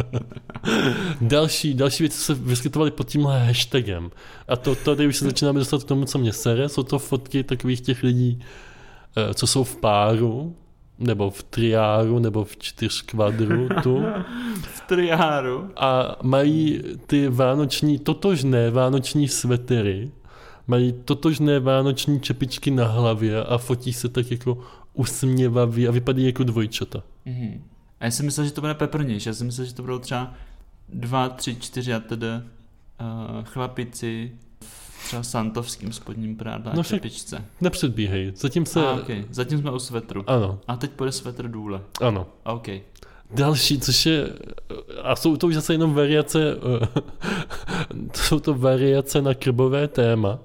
další, 1.20 1.74
další 1.74 2.02
věci 2.02 2.18
se 2.18 2.34
vyskytovaly 2.34 2.90
pod 2.90 3.08
tímhle 3.08 3.46
hashtagem. 3.46 4.10
A 4.48 4.56
to 4.56 4.74
tady 4.74 5.06
už 5.06 5.16
se 5.16 5.24
začínáme 5.24 5.58
dostat 5.58 5.84
k 5.84 5.88
tomu, 5.88 6.04
co 6.04 6.18
mě 6.18 6.32
sere. 6.32 6.68
Jsou 6.68 6.82
to 6.82 6.98
fotky 6.98 7.44
takových 7.44 7.80
těch 7.80 8.02
lidí, 8.02 8.40
eh, 9.16 9.34
co 9.34 9.46
jsou 9.46 9.64
v 9.64 9.76
páru, 9.76 10.56
nebo 10.98 11.30
v 11.30 11.42
triáru, 11.42 12.18
nebo 12.18 12.44
v 12.44 12.56
čtyřkvadru 12.56 13.68
tu. 13.82 14.04
v 14.62 14.80
triáru. 14.88 15.70
A 15.76 16.16
mají 16.22 16.82
ty 17.06 17.28
vánoční, 17.28 17.98
totožné 17.98 18.70
vánoční 18.70 19.28
svetery, 19.28 20.10
mají 20.66 20.92
totožné 21.04 21.60
vánoční 21.60 22.20
čepičky 22.20 22.70
na 22.70 22.86
hlavě 22.86 23.44
a 23.44 23.58
fotí 23.58 23.92
se 23.92 24.08
tak 24.08 24.30
jako 24.30 24.58
usměvavý 24.94 25.88
a 25.88 25.90
vypadají 25.90 26.26
jako 26.26 26.44
dvojčata. 26.44 27.02
Mm-hmm. 27.26 27.60
A 28.00 28.04
já 28.04 28.10
jsem 28.10 28.26
myslel, 28.26 28.46
že 28.46 28.52
to 28.52 28.60
bude 28.60 28.74
peprnější. 28.74 29.28
Já 29.28 29.34
jsem 29.34 29.46
myslel, 29.46 29.66
že 29.66 29.74
to 29.74 29.82
budou 29.82 29.98
třeba 29.98 30.34
dva, 30.88 31.28
tři, 31.28 31.56
čtyři 31.56 31.94
a 31.94 32.00
tedy 32.00 32.26
uh, 32.26 33.44
chlapici 33.44 34.32
v 34.60 35.04
třeba 35.06 35.22
santovským 35.22 35.92
spodním 35.92 36.36
prádle 36.36 36.72
a 36.72 36.76
No 36.76 36.82
však- 36.82 36.96
čepičce. 36.96 37.44
Nepředbíhej, 37.60 38.32
zatím 38.36 38.66
se... 38.66 38.86
A, 38.86 38.92
okay. 38.92 39.24
Zatím 39.30 39.58
jsme 39.58 39.70
u 39.70 39.78
svetru. 39.78 40.24
Ano, 40.26 40.58
A 40.68 40.76
teď 40.76 40.90
půjde 40.90 41.12
svetr 41.12 41.48
důle. 41.48 41.80
ano. 42.00 42.26
A, 42.44 42.52
OK. 42.52 42.66
Další, 43.34 43.80
což 43.80 44.06
je, 44.06 44.28
a 45.02 45.16
jsou 45.16 45.36
to 45.36 45.46
už 45.46 45.54
zase 45.54 45.74
jenom 45.74 45.94
variace, 45.94 46.56
jsou 48.14 48.40
to 48.40 48.54
variace 48.54 49.22
na 49.22 49.34
krbové 49.34 49.88
téma, 49.88 50.38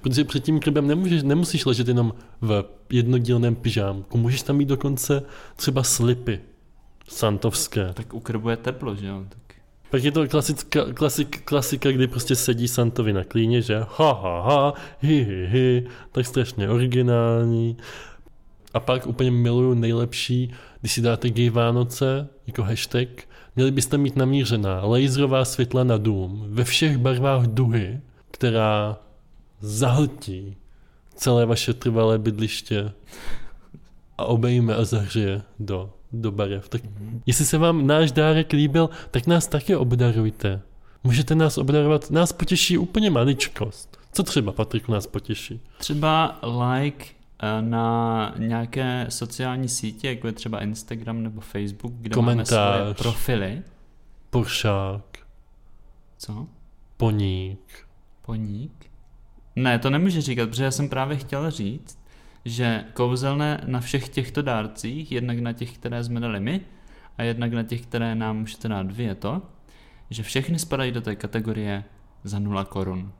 protože 0.00 0.24
před 0.24 0.44
tím 0.44 0.60
krbem 0.60 0.86
nemůžeš, 0.86 1.22
nemusíš 1.22 1.64
ležet 1.64 1.88
jenom 1.88 2.14
v 2.40 2.64
jednodílném 2.90 3.54
pyžámku, 3.54 4.18
můžeš 4.18 4.42
tam 4.42 4.56
mít 4.56 4.68
dokonce 4.68 5.22
třeba 5.56 5.82
slipy 5.82 6.40
santovské. 7.08 7.92
Tak 7.94 8.14
u 8.14 8.20
krbu 8.20 8.48
je 8.48 8.56
teplo, 8.56 8.94
že 8.94 9.06
jo? 9.06 9.24
Tak... 9.28 9.56
Pak 9.90 10.04
je 10.04 10.12
to 10.12 10.28
klasická, 10.28 10.84
klasik, 10.94 11.42
klasika, 11.44 11.90
kdy 11.90 12.06
prostě 12.06 12.36
sedí 12.36 12.68
Santovi 12.68 13.12
na 13.12 13.24
klíně, 13.24 13.62
že 13.62 13.78
ha 13.78 14.12
ha 14.12 14.40
ha, 14.40 14.74
hi 15.00 15.24
hi 15.24 15.46
hi, 15.46 15.86
tak 16.12 16.26
strašně 16.26 16.68
originální. 16.68 17.76
A 18.74 18.80
pak 18.80 19.06
úplně 19.06 19.30
miluju 19.30 19.74
nejlepší, 19.74 20.54
když 20.80 20.92
si 20.92 21.00
dáte 21.00 21.30
gay 21.30 21.50
Vánoce 21.50 22.28
jako 22.46 22.62
hashtag, 22.62 23.08
měli 23.56 23.70
byste 23.70 23.98
mít 23.98 24.16
namířená 24.16 24.80
laserová 24.84 25.44
světla 25.44 25.84
na 25.84 25.96
dům 25.96 26.44
ve 26.48 26.64
všech 26.64 26.98
barvách 26.98 27.46
duhy, 27.46 28.00
která 28.30 28.98
zahltí 29.62 30.56
celé 31.14 31.46
vaše 31.46 31.74
trvalé 31.74 32.18
bydliště 32.18 32.92
a 34.18 34.24
obejme 34.24 34.74
a 34.74 34.84
zahřeje 34.84 35.42
do, 35.58 35.92
do 36.12 36.30
barev. 36.32 36.68
Tak 36.68 36.82
jestli 37.26 37.44
se 37.44 37.58
vám 37.58 37.86
náš 37.86 38.12
dárek 38.12 38.52
líbil, 38.52 38.90
tak 39.10 39.26
nás 39.26 39.46
taky 39.46 39.76
obdarujte. 39.76 40.60
Můžete 41.04 41.34
nás 41.34 41.58
obdarovat, 41.58 42.10
nás 42.10 42.32
potěší 42.32 42.78
úplně 42.78 43.10
maličkost. 43.10 43.98
Co 44.12 44.22
třeba, 44.22 44.52
Patriku, 44.52 44.92
nás 44.92 45.06
potěší? 45.06 45.60
Třeba 45.78 46.40
like 46.72 47.04
eh, 47.42 47.62
na 47.62 48.34
nějaké 48.38 49.06
sociální 49.08 49.68
sítě, 49.68 50.08
jako 50.08 50.26
je 50.26 50.32
třeba 50.32 50.62
Instagram 50.62 51.22
nebo 51.22 51.40
Facebook, 51.40 51.92
kde 51.96 52.14
Komentář. 52.14 52.50
máme 52.58 52.78
svoje 52.78 52.94
profily. 52.94 53.62
Poršák, 54.30 55.04
Co? 56.18 56.46
poník. 56.96 57.86
Poník? 58.26 58.72
Ne, 59.56 59.78
to 59.78 59.90
nemůže 59.90 60.20
říkat, 60.20 60.48
protože 60.48 60.64
já 60.64 60.70
jsem 60.70 60.88
právě 60.88 61.16
chtěl 61.16 61.50
říct, 61.50 61.98
že 62.44 62.84
kouzelné 62.94 63.60
na 63.66 63.80
všech 63.80 64.08
těchto 64.08 64.42
dárcích, 64.42 65.12
jednak 65.12 65.38
na 65.38 65.52
těch, 65.52 65.72
které 65.74 66.04
jsme 66.04 66.20
dali 66.20 66.40
my, 66.40 66.60
a 67.18 67.22
jednak 67.22 67.52
na 67.52 67.62
těch, 67.62 67.80
které 67.80 68.14
nám 68.14 68.38
můžete 68.38 68.68
dát 68.68 68.92
vy, 68.92 69.04
je 69.04 69.14
to, 69.14 69.42
že 70.10 70.22
všechny 70.22 70.58
spadají 70.58 70.92
do 70.92 71.00
té 71.00 71.16
kategorie 71.16 71.84
za 72.24 72.38
0 72.38 72.64
korun. 72.64 73.12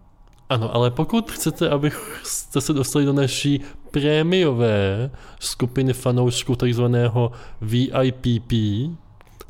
Ano, 0.49 0.75
ale 0.75 0.91
pokud 0.91 1.31
chcete, 1.31 1.71
abyste 1.71 2.61
se 2.61 2.73
dostali 2.73 3.05
do 3.05 3.13
naší 3.13 3.61
prémiové 3.91 5.11
skupiny 5.41 5.93
fanoušků 5.93 6.57
takzvaného 6.57 7.33
VIPP, 7.61 8.53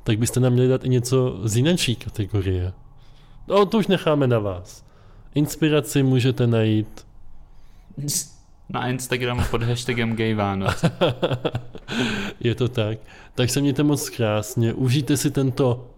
tak 0.02 0.18
byste 0.18 0.40
nám 0.40 0.52
měli 0.52 0.68
dát 0.68 0.84
i 0.84 0.88
něco 0.88 1.40
z 1.44 1.56
jiné 1.56 1.76
kategorie. 2.04 2.72
No, 3.48 3.66
to 3.66 3.78
už 3.78 3.86
necháme 3.86 4.26
na 4.26 4.38
vás. 4.38 4.84
Inspiraci 5.34 6.02
můžete 6.02 6.46
najít 6.46 7.06
Na 8.68 8.88
Instagramu 8.88 9.42
pod 9.50 9.62
hashtagem 9.62 10.16
GayVánoc. 10.16 10.84
Je 12.40 12.54
to 12.54 12.68
tak. 12.68 12.98
Tak 13.34 13.50
se 13.50 13.60
mějte 13.60 13.82
moc 13.82 14.10
krásně. 14.10 14.72
Užijte 14.72 15.16
si 15.16 15.30
tento 15.30 15.90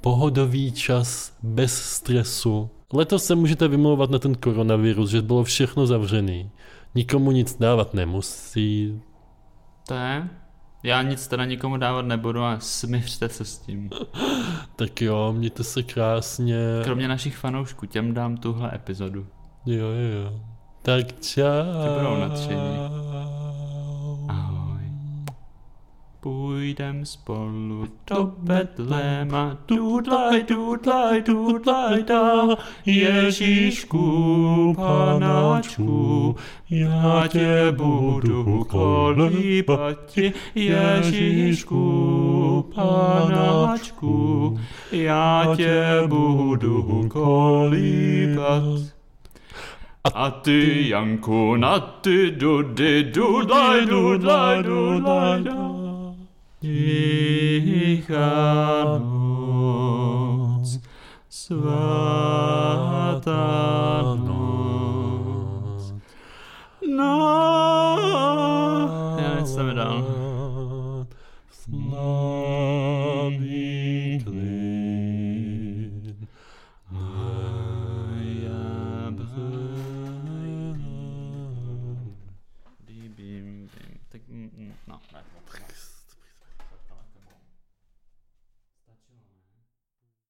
pohodový 0.00 0.72
čas 0.72 1.32
bez 1.42 1.82
stresu. 1.82 2.70
Letos 2.92 3.24
se 3.24 3.34
můžete 3.34 3.68
vymlouvat 3.68 4.10
na 4.10 4.18
ten 4.18 4.34
koronavirus, 4.34 5.10
že 5.10 5.22
bylo 5.22 5.44
všechno 5.44 5.86
zavřený. 5.86 6.50
Nikomu 6.94 7.30
nic 7.32 7.56
dávat 7.58 7.94
nemusí. 7.94 9.00
To 9.88 9.94
je? 9.94 10.28
Já 10.86 11.02
nic 11.02 11.28
teda 11.28 11.44
nikomu 11.44 11.76
dávat 11.76 12.02
nebudu 12.02 12.42
a 12.42 12.56
smířte 12.60 13.28
se 13.28 13.44
s 13.44 13.58
tím. 13.58 13.90
Tak 14.76 15.02
jo, 15.02 15.32
mějte 15.36 15.64
se 15.64 15.82
krásně. 15.82 16.56
Kromě 16.84 17.08
našich 17.08 17.36
fanoušků, 17.36 17.86
těm 17.86 18.14
dám 18.14 18.36
tuhle 18.36 18.74
epizodu. 18.74 19.26
Jo, 19.66 19.86
jo, 19.86 20.22
jo. 20.22 20.40
Tak 20.82 21.20
čau. 21.20 21.42
Ty 21.82 21.98
budou 21.98 22.16
nadšení. 22.16 22.78
Půjdem 26.26 27.04
spolu 27.04 27.88
do 28.10 28.32
Betléma, 28.38 29.58
dudlaj, 29.68 30.42
dudlaj, 30.42 31.22
dudlaj, 31.22 32.02
da, 32.02 32.56
Ježíšku, 32.86 34.74
panáčku, 34.76 36.36
já 36.70 37.24
tě 37.28 37.72
budu 37.76 38.64
kolíbati, 38.64 40.32
Ježíšku, 40.54 41.84
panáčku, 42.74 44.58
já 44.92 45.54
tě 45.56 46.02
budu 46.06 47.08
kolíbat. 47.08 48.62
A 50.14 50.30
ty, 50.30 50.88
Janku, 50.88 51.56
na 51.56 51.78
ty 51.80 52.30
dudy, 52.30 53.02
dudlaj, 53.02 53.86
dudlaj, 53.86 54.62
dudlaj, 54.62 55.42
тиха 56.66 58.18
ночь, 58.98 60.74
свята 61.28 61.74
ночь. 64.26 65.90
No. 66.82 67.14
Yeah, 69.18 69.34
let's 69.38 69.52
slow 69.52 69.68
it 69.68 69.74
down. 69.74 70.15